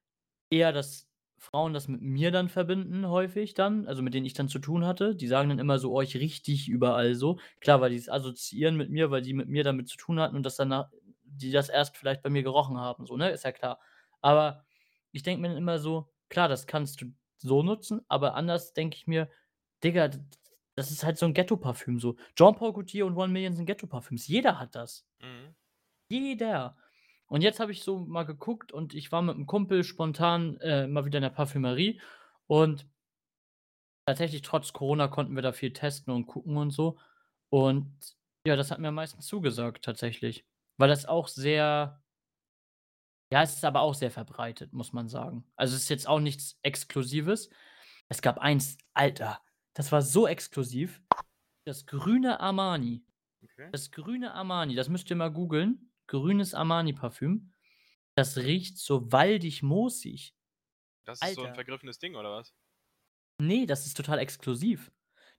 [0.52, 1.11] eher, dass
[1.42, 4.86] Frauen das mit mir dann verbinden, häufig dann, also mit denen ich dann zu tun
[4.86, 5.16] hatte.
[5.16, 7.40] Die sagen dann immer so, oh, ich riech dich überall so.
[7.62, 10.36] Klar, weil die es assoziieren mit mir, weil die mit mir damit zu tun hatten
[10.36, 10.92] und das danach,
[11.24, 13.32] die das erst vielleicht bei mir gerochen haben, so, ne?
[13.32, 13.80] Ist ja klar.
[14.22, 14.64] Aber
[15.12, 17.08] ich denke mir dann immer so, klar, das kannst du
[17.40, 19.28] so nutzen, aber anders denke ich mir,
[19.84, 20.10] Digga,
[20.76, 22.18] das ist halt so ein Ghetto-Parfüm so.
[22.36, 24.28] Jean-Paul Gaultier und One Million sind Ghetto-Parfüms.
[24.28, 25.08] Jeder hat das.
[25.20, 25.56] Mhm.
[26.08, 26.78] Jeder.
[27.32, 30.86] Und jetzt habe ich so mal geguckt und ich war mit einem Kumpel spontan äh,
[30.86, 32.02] mal wieder in der Parfümerie
[32.46, 32.86] und
[34.06, 37.00] tatsächlich trotz Corona konnten wir da viel testen und gucken und so.
[37.50, 37.96] Und
[38.46, 42.02] ja, das hat mir am meisten zugesagt tatsächlich, weil das auch sehr
[43.32, 45.46] ja, es ist aber auch sehr verbreitet, muss man sagen.
[45.56, 47.50] Also, es ist jetzt auch nichts Exklusives.
[48.10, 49.40] Es gab eins, Alter,
[49.74, 51.02] das war so exklusiv.
[51.64, 53.06] Das grüne Armani.
[53.42, 53.70] Okay.
[53.72, 55.91] Das grüne Armani, das müsst ihr mal googeln.
[56.12, 57.54] Grünes Armani-Parfüm.
[58.16, 60.36] Das riecht so waldig moosig.
[61.06, 61.56] Das ist so ein Alter.
[61.56, 62.54] vergriffenes Ding, oder was?
[63.40, 64.92] Nee, das ist total exklusiv.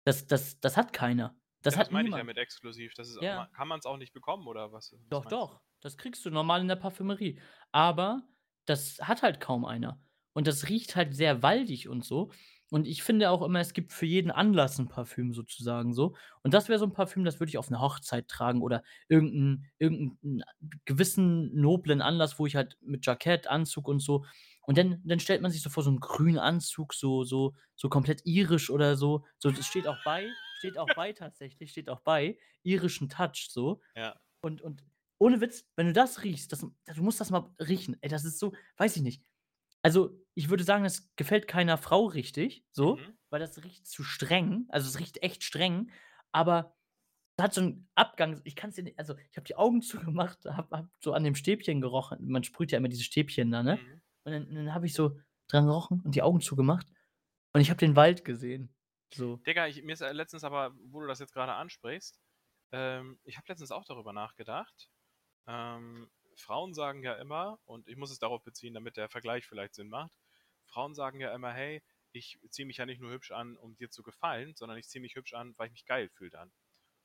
[0.05, 1.37] Das das das hat keiner.
[1.61, 2.27] Das ja, hat das meine ich ja niemand.
[2.29, 2.95] mit exklusiv.
[2.95, 3.37] Das ist, Ja.
[3.37, 4.93] ma- Kann man es auch nicht bekommen, oder was?
[4.93, 5.29] was Doch, du?
[5.29, 5.61] doch.
[5.81, 7.39] Das kriegst du normal in der Parfümerie.
[7.71, 8.27] Aber
[8.65, 10.03] das hat halt kaum einer.
[10.33, 12.33] Und das riecht halt sehr waldig und so.
[12.73, 16.15] Und ich finde auch immer, es gibt für jeden Anlass ein Parfüm sozusagen so.
[16.43, 19.67] Und das wäre so ein Parfüm, das würde ich auf eine Hochzeit tragen oder irgendeinen
[19.79, 20.43] irgendeinen
[20.87, 24.25] gewissen noblen Anlass, wo ich halt mit Jackett, Anzug und so.
[24.63, 27.91] Und dann, dann stellt man sich so vor, so einen grünen Anzug, so, so, so
[27.91, 29.27] komplett irisch oder so.
[29.37, 33.83] So, das steht auch bei, steht auch bei tatsächlich, steht auch bei, irischen Touch so.
[33.95, 34.19] Ja.
[34.41, 34.83] Und, und
[35.19, 37.99] ohne Witz, wenn du das riechst, das du musst das mal riechen.
[38.01, 39.23] Ey, das ist so weiß ich nicht.
[39.83, 43.17] Also, ich würde sagen, das gefällt keiner Frau richtig so, Mhm.
[43.31, 44.67] weil das riecht zu streng.
[44.69, 45.91] Also, es riecht echt streng,
[46.33, 46.77] aber
[47.41, 48.41] hat so 'n Abgang.
[48.45, 51.35] Ich kann's dir ni also, ich habe die Augen zugemacht, habe habe so an dem
[51.37, 52.29] Stäbchen gerochen.
[52.29, 53.85] Man sprüht ja immer diese Stäbchen da, ne?
[53.85, 54.01] Mhm.
[54.25, 55.19] Und dann dann habe ich so
[55.49, 56.87] dran gerochen und die Augen zugemacht
[57.55, 58.75] und ich habe den Wald gesehen,
[59.15, 59.43] so.
[59.47, 62.21] Digga, ich mir ist, äh, letztens aber, wo du das jetzt grade ansprichst
[62.73, 64.91] ähm, ich habe letztens auch darüber nachgedacht.
[65.47, 69.75] Ähm, Frauen sagen ja immer und ich muss es darauf beziehen, damit der Vergleich vielleicht
[69.75, 70.13] Sinn macht.
[70.67, 73.91] Frauen sagen ja immer: „Hey, ich ziehe mich ja nicht nur hübsch an, um dir
[73.91, 76.53] zu gefallen, sondern ich ziehe mich hübsch an, weil ich mich geil fühle dann.“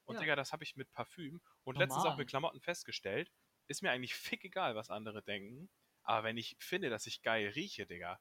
[0.05, 0.21] Und Ja.
[0.21, 2.17] Digga, das habe ich mit Parfüm und letztens auch Normal.
[2.17, 3.31] mit Klamotten festgestellt.
[3.67, 5.69] Ist mir eigentlich fickegal, was andere denken,
[6.03, 8.19] aber wenn ich finde, dass ich geil rieche, Digga,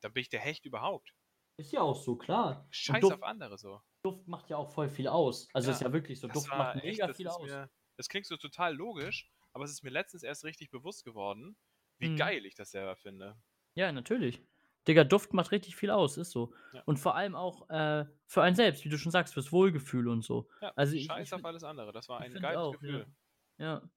[0.00, 1.14] dann bin ich der Hecht überhaupt.
[1.58, 2.70] Ist ja auch so, klar.
[2.70, 3.82] Scheiß Duft auf andere so.
[4.02, 5.48] Duft macht ja auch voll viel aus.
[5.54, 7.60] Also, ist Ja, ja wirklich so, Duft macht echt mega viel aus.
[7.60, 11.56] mir das klingt so total logisch, aber es ist mir letztens erst richtig bewusst geworden,
[11.98, 12.16] wie Mhm.
[12.16, 13.36] geil ich das selber finde.
[13.74, 14.42] Ja, natürlich.
[14.86, 16.54] Digga, Duft macht richtig viel aus, ist so.
[16.72, 16.82] Ja.
[16.84, 20.22] Und vor allem auch, äh, für einen selbst, wie du schon sagst, fürs Wohlgefühl und
[20.22, 20.48] so.
[20.60, 21.92] Ja, Also, ich scheiß ich auf alles andere.
[21.92, 22.78] Das war ein geiles auch, ja.
[22.80, 23.06] Gefühl.
[23.58, 23.90] Ja.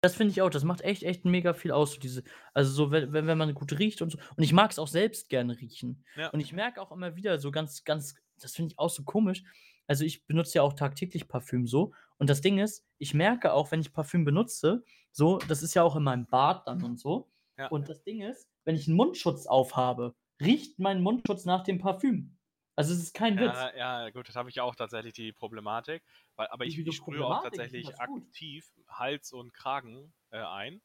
[0.00, 0.50] Das finde ich auch.
[0.50, 2.22] Das macht echt, echt mega viel aus, so diese
[2.54, 4.18] also, so, wenn wenn man gut riecht und so.
[4.36, 6.04] Und ich mag's auch selbst gerne riechen.
[6.16, 6.30] Ja.
[6.30, 9.42] Und ich merke auch immer wieder so ganz ganz das finde ich auch so komisch.
[9.88, 11.92] Also, ich benutze ja auch tagtäglich Parfüm so.
[12.18, 15.82] Und das Ding ist, ich merke auch, wenn ich Parfüm benutze, so das ist ja
[15.84, 17.30] auch in meinem Bart dann und so.
[17.58, 17.70] Ja.
[17.70, 22.38] Und das Ding ist, wenn ich 'n Mundschutz aufhabe, riecht mein Mundschutz nach dem Parfüm.
[22.76, 23.66] Also, es ist kein Witz.
[23.66, 26.02] Ja, ja, gut, das habe ich auch tatsächlich die Problematik,
[26.34, 30.80] weil aber ich ich sprühe auch tatsächlich aktiv Hals und Kragen, äh, ein.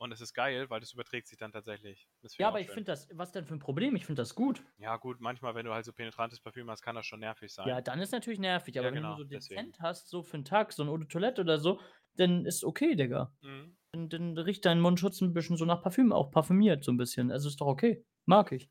[0.00, 2.06] Und es ist geil, weil das überträgt sich dann tatsächlich.
[2.40, 3.96] Ja, aber ich finde das was denn für 'n Problem?
[3.96, 4.64] Ich finde das gut.
[4.80, 7.64] Ja gut, manchmal, wenn du halt so penetrantes Parfüm hast, kann das schon nervig sein.
[7.64, 9.74] Ja, dann ist natürlich nervig, Ja, aber wenn genau, du so deswegen.
[9.74, 11.80] dezent hast, so für 'n Tag, so 'n Eau de Toilette oder so,
[12.14, 13.34] dann ist okay, Digga.
[13.42, 13.78] Mhm.
[13.92, 17.32] Dann dann riecht dein Mundschutz 'n bisschen so nach Parfüm, auch parfümiert so 'n bisschen.
[17.32, 18.04] Also, ist doch okay.
[18.26, 18.70] Mag ich.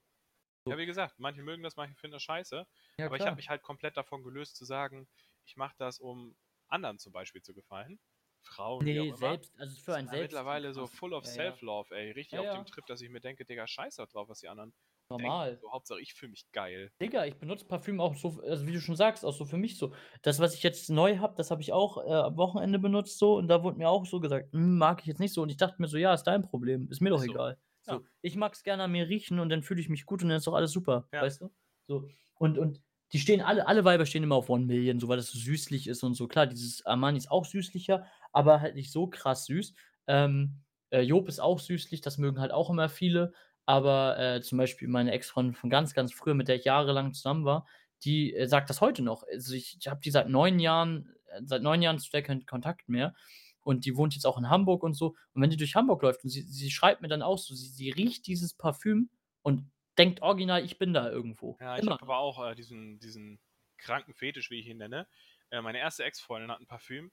[0.69, 0.77] Ja, So.
[0.77, 2.67] wie gesagt, manche mögen das, manche finden das scheiße.
[2.99, 3.37] Ja, aber ich habe klar.
[3.37, 5.07] mich halt komplett davon gelöst zu sagen,
[5.45, 6.35] ich mache das, um
[6.67, 7.99] anderen zum Beispiel zu gefallen.
[8.41, 9.15] Frauen, Ne, immer.
[9.15, 12.11] selbst also, für da selbst mittlerweile so full of Ja, self-love, ey.
[12.11, 14.49] Richtig Ja, auf dem Trip, dass ich mir denke: „Digga, scheiß doch drauf, was die
[14.49, 14.73] anderen
[15.09, 15.19] Normal.
[15.19, 16.93] denken.“ So, Hauptsache ich fühle mich geil.
[16.99, 19.77] Digga, ich benutze Parfüm auch so also, wie du schon sagst, auch so für mich
[19.77, 19.93] so.
[20.23, 23.35] Das, was ich jetzt neu habe, das habe ich auch, äh, am Wochenende benutzt so
[23.37, 25.57] und da wurde mir auch so gesagt: „Hm, mag ich jetzt nicht so.“ Und ich
[25.57, 26.89] dachte mir so: „Ja, ist dein Problem.
[26.89, 27.23] Ist mir doch so.
[27.23, 27.99] egal.“ Ja.
[27.99, 30.39] So, ich mag's gerne an mir riechen und dann fühle ich mich gut und dann
[30.39, 31.27] ist doch alles super, Ja.
[31.27, 31.51] weißt du?
[31.87, 32.07] So,
[32.39, 32.81] und und
[33.13, 35.87] die stehen alle alle Weiber stehen immer auf One Million, so weil das so süßlich
[35.87, 36.27] ist und so.
[36.27, 38.05] Klar, dieses Armani ist auch süßlicher,
[38.37, 39.73] aber halt nicht so krass süß.
[40.07, 40.61] Ähm,
[40.91, 43.33] äh, Job ist auch süßlich, das mögen halt auch immer viele.
[43.65, 47.45] Aber, äh, zum Beispiel meine Ex-Freundin von ganz, ganz früher, mit der ich jahrelang zusammen
[47.45, 47.67] war,
[48.03, 49.23] die, äh, sagt das heute noch.
[49.31, 52.45] Also, ich ich habe die seit 9 Jahren äh, seit 9 Jahren zu der keinen
[52.45, 53.13] Kontakt mehr
[53.61, 55.15] und die wohnt jetzt auch in Hamburg und so.
[55.33, 57.67] Und wenn die durch Hamburg läuft und sie sie schreibt mir dann auch so, sie
[57.67, 59.09] sie riecht dieses Parfüm
[59.41, 61.59] und denkt original, ich bin da irgendwo.
[61.59, 61.99] Ja, ich Immer.
[61.99, 63.39] habe aber auch, äh, diesen diesen
[63.77, 65.07] kranken Fetisch, wie ich ihn nenne.
[65.49, 67.11] Äh, meine erste Ex-Freundin hat 'n Parfüm.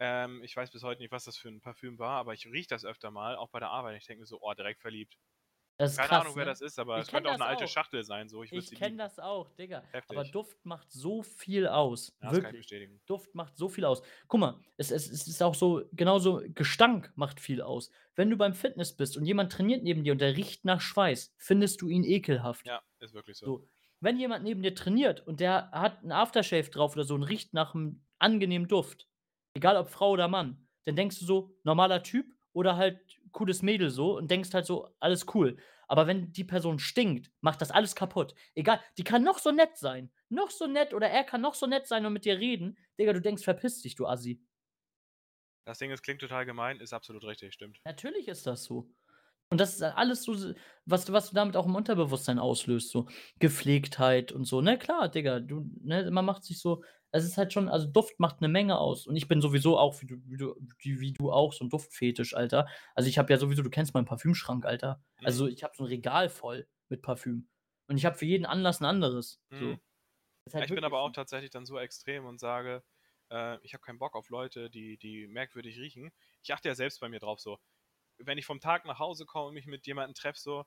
[0.00, 2.66] Ähm, ich weiß bis heute nicht, was das für 'n Parfüm war, aber ich rieche
[2.68, 3.96] das öfter mal, auch bei der Arbeit.
[4.00, 5.16] Ich denke mir so: „Oh, direkt verliebt.“
[5.80, 6.46] Das ist Keine krass, Ahnung, wer ne?
[6.46, 7.68] das ist, aber es könnte auch 'ne das alte auch.
[7.68, 8.42] Schachtel sein, so.
[8.44, 9.84] Ich Ich kenne das auch, Digga.
[10.08, 10.24] Aber Heftig.
[10.24, 12.16] Duft macht so viel aus.
[12.22, 12.58] Ja, das kann ich Wirklich.
[12.58, 13.00] bestätigen.
[13.06, 14.02] Duft macht so viel aus.
[14.28, 17.90] Guck mal, es es es ist auch so genauso Gestank macht viel aus.
[18.16, 21.34] Wenn du beim Fitness bist und jemand trainiert neben dir und der riecht nach Schweiß,
[21.38, 22.66] findest du ihn ekelhaft.
[22.66, 23.54] Ja, ist wirklich so.
[23.54, 23.68] So.
[24.00, 27.54] Wenn jemand neben dir trainiert und der hat 'n Aftershave drauf oder so und riecht
[27.54, 29.08] nach 'm angenehmen Duft,
[29.54, 33.00] egal ob Frau oder Mann, dann denkst du so: „Normaler Typ“ oder halt
[33.32, 35.56] „cooles Mädel“ so und denkst halt so: „Alles cool.“
[35.88, 38.34] Aber wenn die Person stinkt, macht das alles kaputt.
[38.54, 41.66] Egal, die kann noch so nett sein, noch so nett oder er kann noch so
[41.66, 42.78] nett sein und mit dir reden.
[42.98, 44.42] Digga, du denkst: „Verpiss dich, du Assi.“
[45.66, 47.82] Das Ding ist, klingt total gemein, ist absolut richtig, stimmt.
[47.84, 48.90] Natürlich ist das so.
[49.52, 50.34] Und das ist alles so
[50.86, 53.06] was du was du damit auch im Unterbewusstsein auslöst, so
[53.38, 54.60] Gepflegtheit und so.
[54.60, 56.82] Ne, klar, Digga, du ne, man macht sich so
[57.12, 59.06] es ist halt schon also, Duft macht 'ne Menge aus.
[59.06, 62.34] Und ich bin sowieso auch wie du wie du wie du auch so 'n Duftfetisch,
[62.34, 62.66] Alter.
[62.94, 65.00] Also, ich habe ja sowieso du kennst meinen Parfümschrank, Alter.
[65.22, 65.48] Also, Mhm.
[65.48, 67.48] ich habe so 'n Regal voll mit Parfüm.
[67.88, 69.36] Und ich habe für jeden Anlass 'n anderes.
[69.50, 69.80] Mhm.
[70.58, 72.84] Halt ich bin aber auch tatsächlich dann so extrem und sage,
[73.30, 76.12] äh, ich habe keinen Bock auf Leute, die die merkwürdig riechen.
[76.42, 77.58] Ich achte ja selbst bei mir drauf so.
[78.18, 80.64] Wenn ich vom Tag nach Hause komme und mich mit jemandem treffe so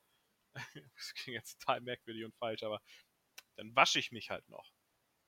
[0.95, 2.81] das klingt jetzt total merkwürdig und falsch, aber
[3.57, 4.71] dann wasche ich mich halt noch.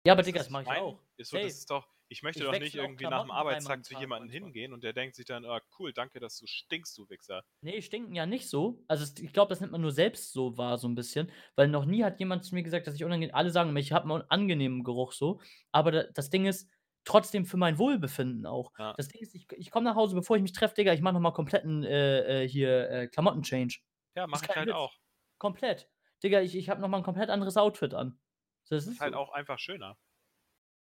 [0.06, 0.76] Ja, aber Digga, was das mache ich meine?
[0.76, 1.04] auch.
[1.18, 1.60] Ist so, das Safe.
[1.60, 3.94] ist doch ich möchte Ich doch nicht irgendwie nach 'm Klamotten dreimal am Arbeitstag zu
[3.96, 7.44] jemandem hingehen und der denkt sich dann: „Ah, cool, danke, dass du stinkst, du Wichser.“
[7.64, 8.84] Ne, stinken ja nicht so.
[8.88, 11.86] Also, ich glaube, das nimmt man nur selbst so wahr so 'n bisschen, weil noch
[11.86, 14.84] nie hat jemand zu mir gesagt, dass ich unangenehm alle sagen ich habe 'n angenehmen
[14.84, 15.40] Geruch so,
[15.72, 16.70] aber da das Ding ist,
[17.06, 18.72] trotzdem für mein Wohlbefinden auch.
[18.78, 18.98] Ja.
[18.98, 21.14] Das Ding ist, ich ich komme nach Hause, bevor ich mich treffe, Digga, ich mache
[21.16, 23.80] noch mal kompletten, äh, äh, hier, äh, Klamotten-Change.
[24.16, 24.74] Ja, mache ich halt Witz.
[24.74, 24.96] auch.
[25.40, 25.90] Komplett.
[26.24, 28.20] Digga, ich ich habe noch mal 'n komplett anderes Outfit an.
[28.70, 29.16] Das Ist ist halt so.
[29.16, 29.98] auch einfach schöner.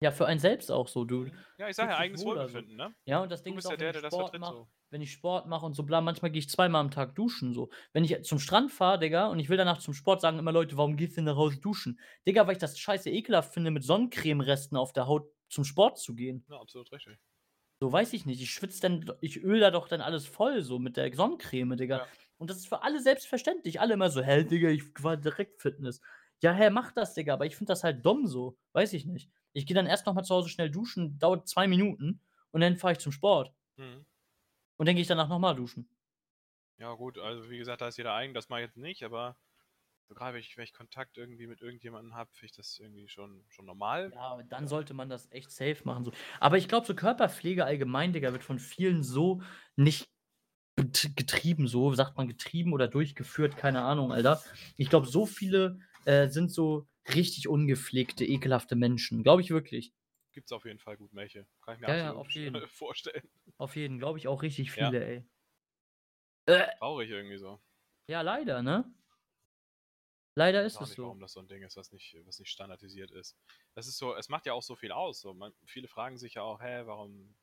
[0.02, 1.06] Ja, für einen selbst auch so.
[1.06, 2.66] Du Ja, ich sage ja, eigenes wohler so.
[2.66, 2.96] Wohlbefinden, ne?
[3.06, 4.70] Ja, und das Ding ist auch, ja wenn der, ich der das Sport mache so.
[4.94, 7.70] wenn ich Sport mache und so bla, manchmal gehe ich zweimal am Tag duschen so.
[7.94, 10.76] Wenn ich zum Strand fahre, Digga, und ich will danach zum Sport, sagen immer Leute:
[10.76, 11.98] „Warum gehst du denn nach Hause duschen?“
[12.28, 16.16] Digga, weil ich das scheiße ekelhaft finde, mit Sonnencremeresten auf der Haut zum Sport zu
[16.16, 16.46] gehen.
[16.48, 17.20] Ja, absolut richtig.
[17.82, 18.42] So, weiß ich nicht.
[18.42, 22.02] Ich schwitze dann ich öle da doch dann alles voll so mit der Sonnencreme, Digga.
[22.02, 22.12] Ja.
[22.38, 23.80] Und das ist für alle selbstverständlich.
[23.82, 26.02] Alle immer so: „Hä, Digga, ich war direkt Fitness.“
[26.44, 28.58] Ja, hä, mach das, Digga, aber ich finde das halt dumm so.
[28.74, 29.32] Weiß ich nicht.
[29.54, 32.22] Ich gehe dann erst noch mal zu Hause schnell duschen, dauert 2 Minuten
[32.52, 33.54] und dann fahre ich zum Sport.
[33.78, 34.06] Mhm.
[34.78, 35.88] Und dann gehe ich danach noch mal duschen.
[36.78, 39.38] Ja, gut, also wie gesagt, da ist jeder eigen, das mache ich jetzt nicht, aber
[40.12, 43.08] so grade wenn ich wenn ich Kontakt irgendwie mit irgendjemandem habe, finde ich das irgendwie
[43.08, 44.12] schon schon normal.
[44.14, 46.12] Ja, aber dann sollte man das echt safe machen so.
[46.42, 49.42] Aber ich glaube, so Körperpflege allgemein, Digga, wird von vielen so
[49.78, 50.10] nicht
[51.16, 51.94] getrieben so.
[51.94, 53.56] Sagt man getrieben oder durchgeführt?
[53.56, 54.42] Keine Ahnung, Alter.
[54.76, 59.24] Ich glaube, so viele, äh, sind so richtig ungepflegte, ekelhafte Menschen.
[59.24, 59.94] Glaube ich wirklich.
[60.34, 61.48] Gibt's auf jeden Fall gut welche.
[61.62, 62.68] Kann ich mir Ja, ja, absolut auf jeden.
[62.68, 63.30] vorstellen.
[63.58, 64.90] Auf jeden, glaube ich auch richtig Ja.
[64.90, 65.26] viele, ey.
[66.48, 66.68] Äh.
[66.80, 67.62] Traurig irgendwie so.
[68.08, 68.94] Ja, leider, ne?
[70.38, 71.04] Leider ist auch es nicht, so.
[71.04, 73.38] warum das so 'n Ding ist, was nicht was nicht standardisiert ist.
[73.76, 75.34] Das ist so es macht ja auch so viel aus, so.
[75.34, 77.36] Man viele fragen sich ja auch: „Hä, warum“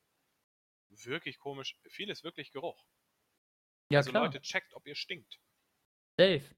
[0.90, 2.84] wirklich komisch, viel ist wirklich Geruch.
[3.90, 4.32] Ja, Also, klar.
[4.32, 5.40] Leute, checkt, ob ihr stinkt.
[6.18, 6.54] Safe.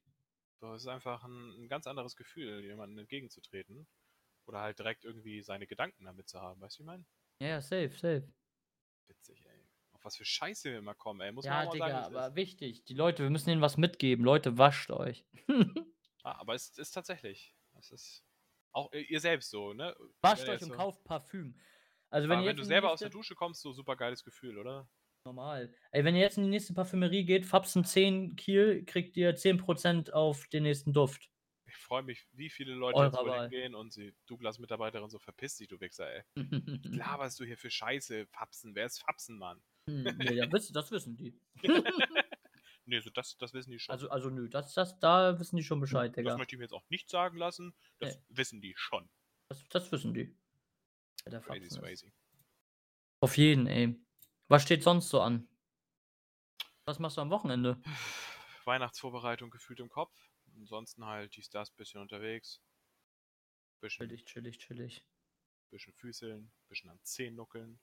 [0.61, 3.87] So, es ist einfach 'n 'n ganz anderes Gefühl, jemandem entgegenzutreten
[4.47, 6.61] oder halt direkt irgendwie seine Gedanken damit zu haben.
[6.61, 7.05] Weißt du, wie ich meine?
[7.41, 8.31] Ja, ja, safe, safe.
[9.09, 9.67] Witzig, ey.
[9.91, 11.31] Auf was für Scheiße wir immer kommen, ey.
[11.31, 12.31] Muss man Ja, auch mal Digga, sagen, wie's ist.
[12.31, 12.83] aber wichtig.
[12.85, 14.23] Die Leute wir müssen ihnen was mitgeben.
[14.23, 15.25] Leute, wascht euch.
[16.25, 18.25] Ah, aber es ist tatsächlich es ist
[18.73, 19.95] auch i ihr selbst so, ne?
[20.23, 21.59] Wascht euch und so kauft Parfüm.
[22.09, 24.57] Also, wenn aber ihr wenn du selber aus der nächste Dusche kommst, so supergeiles Gefühl,
[24.57, 24.87] oder?
[25.25, 25.71] Normal.
[25.91, 29.57] Ey, wenn ihr jetzt in die nächste Parfümerie geht, Fabsen 10 Kiel, kriegt ihr 10
[29.57, 31.29] % auf den nächsten Duft.
[31.67, 35.67] Ich freue mich, wie viele Leute jetzt Eurer hingehen und sie Douglas-Mitarbeiterin so: „Verpiss dich,
[35.67, 36.23] du Wichser, ey.
[36.83, 38.75] Was laberst du hier für Scheiße, Fabsen?
[38.75, 41.39] Wer ist Fabsen, Mann?“ Hm, ja, ja, das wissen die.
[42.91, 43.93] Ne, so das das wissen die schon.
[43.93, 46.37] Also also, nö, das das da wissen die schon Bescheid, das Digga.
[46.37, 47.73] möchte ich mir jetzt auch nicht sagen lassen.
[47.99, 48.23] Das Ne.
[48.29, 49.09] wissen die schon.
[49.49, 50.35] Das das wissen die.
[51.25, 52.11] Der Crazy swayzy.
[53.21, 53.95] Auf jeden, ey.
[54.49, 55.47] Was steht sonst so an?
[56.85, 57.81] Was machst du am Wochenende?
[58.65, 60.13] Weihnachtsvorbereitung gefühlt im Kopf.
[60.57, 62.59] Ansonsten halt dies, das, bisschen unterwegs.
[63.79, 65.05] Bisschen Chillig, chillig, chillig.
[65.69, 67.79] bisschen Füßeln, bisschen am Zehen nuckeln.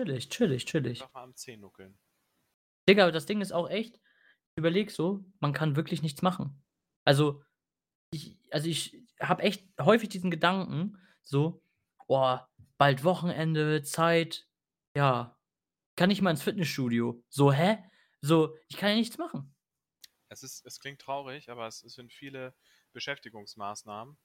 [0.00, 1.02] Chillig, chillig, chillig.
[1.02, 1.98] Einfach mal am Zehen nuckeln.
[2.88, 4.00] Digga, aber das Ding ist auch echt,
[4.56, 6.62] überlege so, man kann wirklich nichts machen.
[7.04, 7.42] Also,
[8.12, 11.62] ich also, ich habe echt häufig diesen Gedanken so:
[12.08, 14.48] „Boah, bald Wochenende, Zeit,
[14.96, 15.38] ja,
[15.96, 17.78] kann nicht mal ins Fitnessstudio.“ So, hä?
[18.22, 19.54] So, ich kann ja nichts machen.
[20.28, 22.54] Es ist es klingt traurig, aber es es sind viele
[22.92, 24.16] Beschäftigungsmaßnahmen,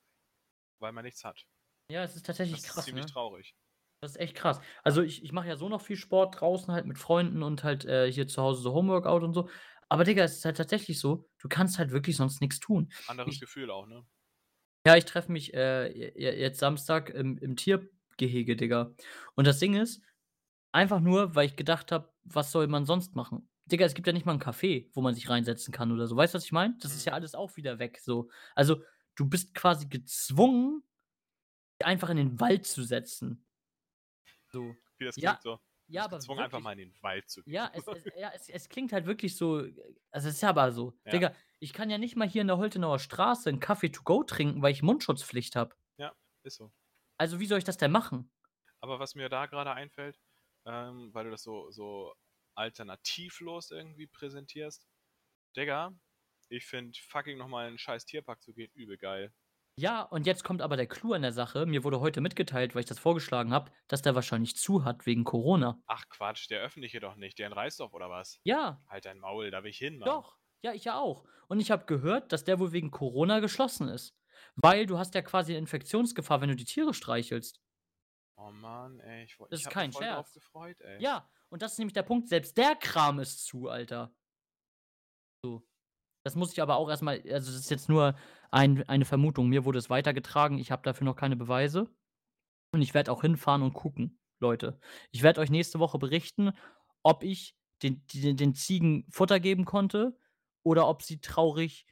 [0.79, 1.47] weil man nichts hat.
[1.89, 3.07] Ja, es ist tatsächlich Das ist krass, ziemlich ne?
[3.07, 3.55] traurig.
[4.01, 4.61] Das ist echt krass.
[4.83, 7.85] Also, ich ich mache ja so noch viel Sport draußen halt mit Freunden und halt,
[7.85, 9.49] äh, hier zu Hause so Homeworkout und so.
[9.91, 12.93] Aber Digga, es ist halt tatsächlich so, du kannst halt wirklich sonst nix tun.
[13.05, 14.07] Anderes Ich Gefühl auch, ne?
[14.85, 15.87] Ja, ich treffe mich, äh,
[16.19, 18.95] jetzt Samstag im im Tiergehege, Digga.
[19.35, 20.01] Und das Ding ist,
[20.71, 24.13] einfach nur, weil ich gedacht habe: „Was soll man sonst machen?“ Digga, es gibt ja
[24.13, 26.15] nicht mal 'n Café, wo man sich reinsetzen kann oder so.
[26.17, 26.75] Weißt du, was ich meine?
[26.81, 27.15] Das ist ja Mhm.
[27.15, 28.29] alles auch wieder weg so.
[28.55, 28.83] Also,
[29.15, 30.83] du bist quasi gezwungen,
[31.81, 33.45] dich einfach in den Wald zu setzen.
[34.45, 34.77] So.
[34.99, 35.59] Wie das Ja, klingt so.
[35.93, 36.61] Ja, aber gezwungen, einfach wirklich.
[36.61, 37.55] mal in den Wald zu gehen.
[37.55, 39.57] Ja, es es ja, es es klingt halt wirklich so
[40.11, 40.93] also, es ist ja aber so.
[41.05, 41.21] Ja.
[41.21, 44.23] Digga, ich kann ja nicht mal hier in der Holtenauer Straße 'n Kaffee to go
[44.23, 45.75] trinken, weil ich Mundschutzpflicht habe.
[45.99, 46.13] Ja,
[46.43, 46.71] ist so.
[47.19, 48.29] Also, wie soll ich das denn machen?
[48.83, 50.19] Aber was mir da grade einfällt,
[50.65, 52.13] ähm, weil du das so so
[52.55, 54.87] alternativlos irgendwie präsentierst.
[55.57, 55.93] Digga,
[56.49, 59.33] ich finde fucking noch mal in 'n scheiß Tierpark zu gehen übel geil.
[59.77, 61.65] Ja, und jetzt kommt aber der Clou an der Sache.
[61.65, 65.23] Mir wurde heute mitgeteilt, weil ich das vorgeschlagen habe, dass der wahrscheinlich zu hat wegen
[65.23, 65.81] Corona.
[65.89, 68.39] Ach Quatsch, der öffentliche doch nicht, der in Reisdorf oder was?
[68.45, 68.81] Ja.
[68.87, 70.21] Halt dein Maul, da will ich hin, Mann.
[70.21, 70.37] Doch.
[70.63, 71.25] Ja, ich ja auch.
[71.47, 74.15] Und ich habe gehört, dass der wohl wegen Corona geschlossen ist.
[74.55, 77.59] Weil du hast ja quasi 'ne Infektionsgefahr, wenn du die Tiere streichelst.
[78.37, 80.31] Oh Mann, ey, ich woll Das ist habe mich kein voll drauf Scherz.
[80.31, 81.05] gefreut, ey.
[81.05, 84.15] Ja, und das ist nämlich der Punkt, selbst der Kram ist zu, Alter.
[85.43, 85.63] So.
[86.23, 88.15] Das muss ich aber auch erst mal also, das ist jetzt nur
[88.51, 89.47] ein eine Vermutung.
[89.47, 90.57] Mir wurde es weitergetragen.
[90.57, 91.89] Ich habe dafür noch keine Beweise.
[92.73, 94.79] Und ich werde auch hinfahren und gucken, Leute.
[95.11, 96.51] Ich werde euch nächste Woche berichten,
[97.03, 100.17] ob ich den die den Ziegen Futter geben konnte
[100.63, 101.85] oder ob sie traurig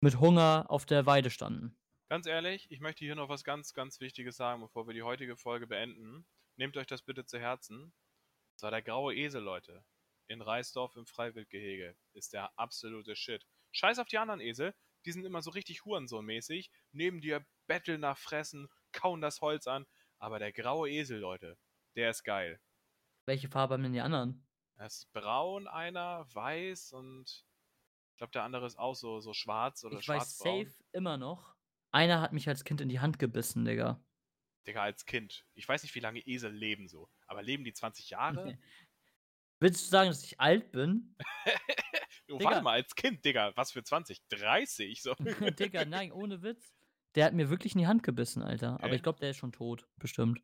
[0.00, 1.76] mit Hunger auf der Weide standen.
[2.08, 5.36] Ganz ehrlich, ich möchte hier noch was ganz, ganz Wichtiges sagen, bevor wir die heutige
[5.36, 6.26] Folge beenden.
[6.56, 7.92] nehmt euch das bitte zu Herzen.
[8.54, 9.84] Das war der graue Esel, Leute.
[10.26, 11.96] In Reisdorf im Freiwildgehege.
[12.12, 13.46] Ist der absolute Shit.
[13.72, 14.74] Scheiß auf die anderen Esel.
[15.04, 16.70] Die sind immer so richtig Hurensohn-mäßig.
[16.92, 19.86] Neben dir betteln nach Fressen, kauen das Holz an.
[20.18, 21.58] Aber der graue Esel, Leute,
[21.96, 22.60] der ist geil.
[23.26, 24.46] Welche Farbe haben denn die anderen?
[24.76, 27.44] Es ist braun einer, weiß und
[28.12, 31.54] ich glaube, der andere ist auch so, so schwarz oder Ich weiß safe immer noch.
[31.90, 34.02] Einer hat mich als Kind in die Hand gebissen, Digga.
[34.66, 35.46] Digga, als Kind.
[35.54, 37.10] Ich weiß nicht, wie lange Esel leben so.
[37.26, 38.58] Aber leben die 20 Jahre?
[39.60, 41.14] Willst du sagen, dass ich alt bin?
[42.28, 42.44] Digga.
[42.44, 44.22] warte mal, als Kind, Digga, was für 20?
[44.28, 45.02] 30?
[45.02, 45.14] So.
[45.58, 46.72] Digga, nein, ohne Witz.
[47.14, 48.74] Der hat mir wirklich in die Hand gebissen, Alter.
[48.74, 48.96] Aber Okay.
[48.96, 49.88] ich glaube, der ist schon tot.
[49.96, 50.40] Bestimmt.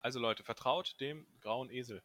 [0.00, 2.02] Also Leute, vertraut dem grauen Esel.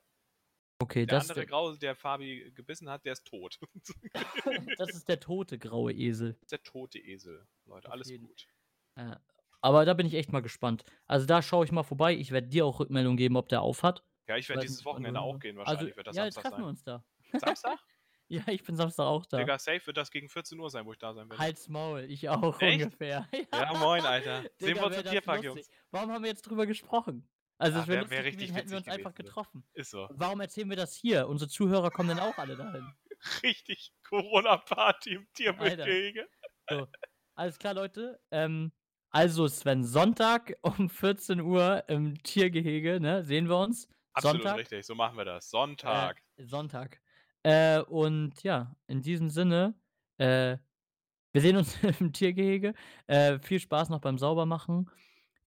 [0.82, 3.60] Okay, Der das, andere Graue, der Fabi gebissen hat, der ist tot.
[4.78, 6.38] das ist der tote graue Esel.
[6.42, 7.48] ist der tote Esel.
[7.66, 8.26] Leute, Auf alles jeden.
[8.26, 8.48] gut.
[8.96, 9.16] Äh,
[9.62, 10.84] aber da bin ich echt mal gespannt.
[11.06, 12.16] Also da schaue ich mal vorbei.
[12.16, 14.04] Ich werde dir auch Rückmeldung geben, ob der aufhat.
[14.28, 16.62] Ja, ich werde dieses Wochenende auch gehen, wahrscheinlich Also, wird das ja, jetzt Samstag treffen
[16.62, 16.70] wir sein.
[16.70, 17.40] uns da.
[17.40, 17.80] Samstag?
[18.28, 19.40] Ja, ich bin Samstag auch da.
[19.40, 21.38] Digga, safe wird das gegen 14 Uhr sein, wo ich da sein werde.
[21.44, 22.82] Halt's Maul, ich auch Echt?
[22.82, 23.28] ungefähr.
[23.54, 24.44] Ja, moin, Alter.
[24.58, 25.44] Sehen Digga, wir uns im Tierpark.
[25.44, 25.70] Jungs.
[25.92, 27.28] Warum haben wir jetzt drüber gesprochen?
[27.58, 29.16] Also es wäre wär- wär gewesen, richtig hätten wir uns einfach so.
[29.24, 29.66] getroffen.
[29.74, 30.08] Ist so.
[30.12, 31.28] Warum erzählen wir das hier?
[31.28, 32.90] Unsere Zuhörer kommen dann auch alle dahin.
[33.44, 36.30] Richtig Corona-Party im Tiermüllgehege.
[37.36, 38.18] Alles klar, Leute.
[38.32, 38.72] Ähm,
[39.10, 43.26] also Sven, Sonntag um 14 Uhr im Tiergehege, ne?
[43.26, 43.90] Sehen wir uns.
[44.14, 44.60] Absolut Sonntag.
[44.60, 45.50] richtig, so machen wir das.
[45.50, 46.22] Sonntag.
[46.38, 47.02] Äh, Sonntag.
[47.44, 49.76] Äh, und ja, in diesem Sinne,
[50.18, 50.58] äh,
[51.34, 52.74] wir sehen uns im Tiergehege.
[53.08, 54.90] Äh, viel Spaß noch beim Saubermachen.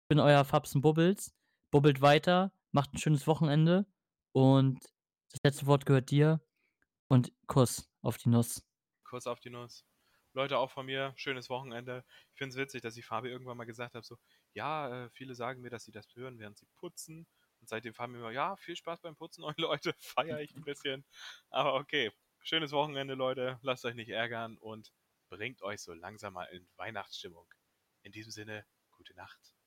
[0.02, 1.34] Ich bin euer Fabsen Bubbles.
[1.72, 3.86] Bubbelt weiter, macht ein schönes Wochenende.
[4.32, 4.84] Und
[5.32, 6.42] das letzte Wort gehört dir.
[7.08, 8.64] Und Kuss auf die Nuss.
[9.04, 9.86] Kurz auf die Nuss.
[10.34, 12.06] Leute, auch von mir, schönes Wochenende.
[12.34, 14.18] Ich finde es witzig, dass ich Fabi irgendwann mal gesagt habe, so,
[14.54, 17.28] ja, äh, viele sagen mir, dass sie das hören, während sie putzen.
[17.70, 21.06] Seitdem Fabi immer, ja, viel Spaß beim Putzen, euch Leute, feiere ich ein bisschen.
[21.50, 22.12] Aber okay,
[22.42, 23.60] schönes Wochenende, Leute.
[23.62, 24.92] Lasst euch nicht ärgern und
[25.30, 27.48] bringt euch so langsam mal in Weihnachtsstimmung.
[28.02, 29.59] In diesem Sinne, gute Nacht.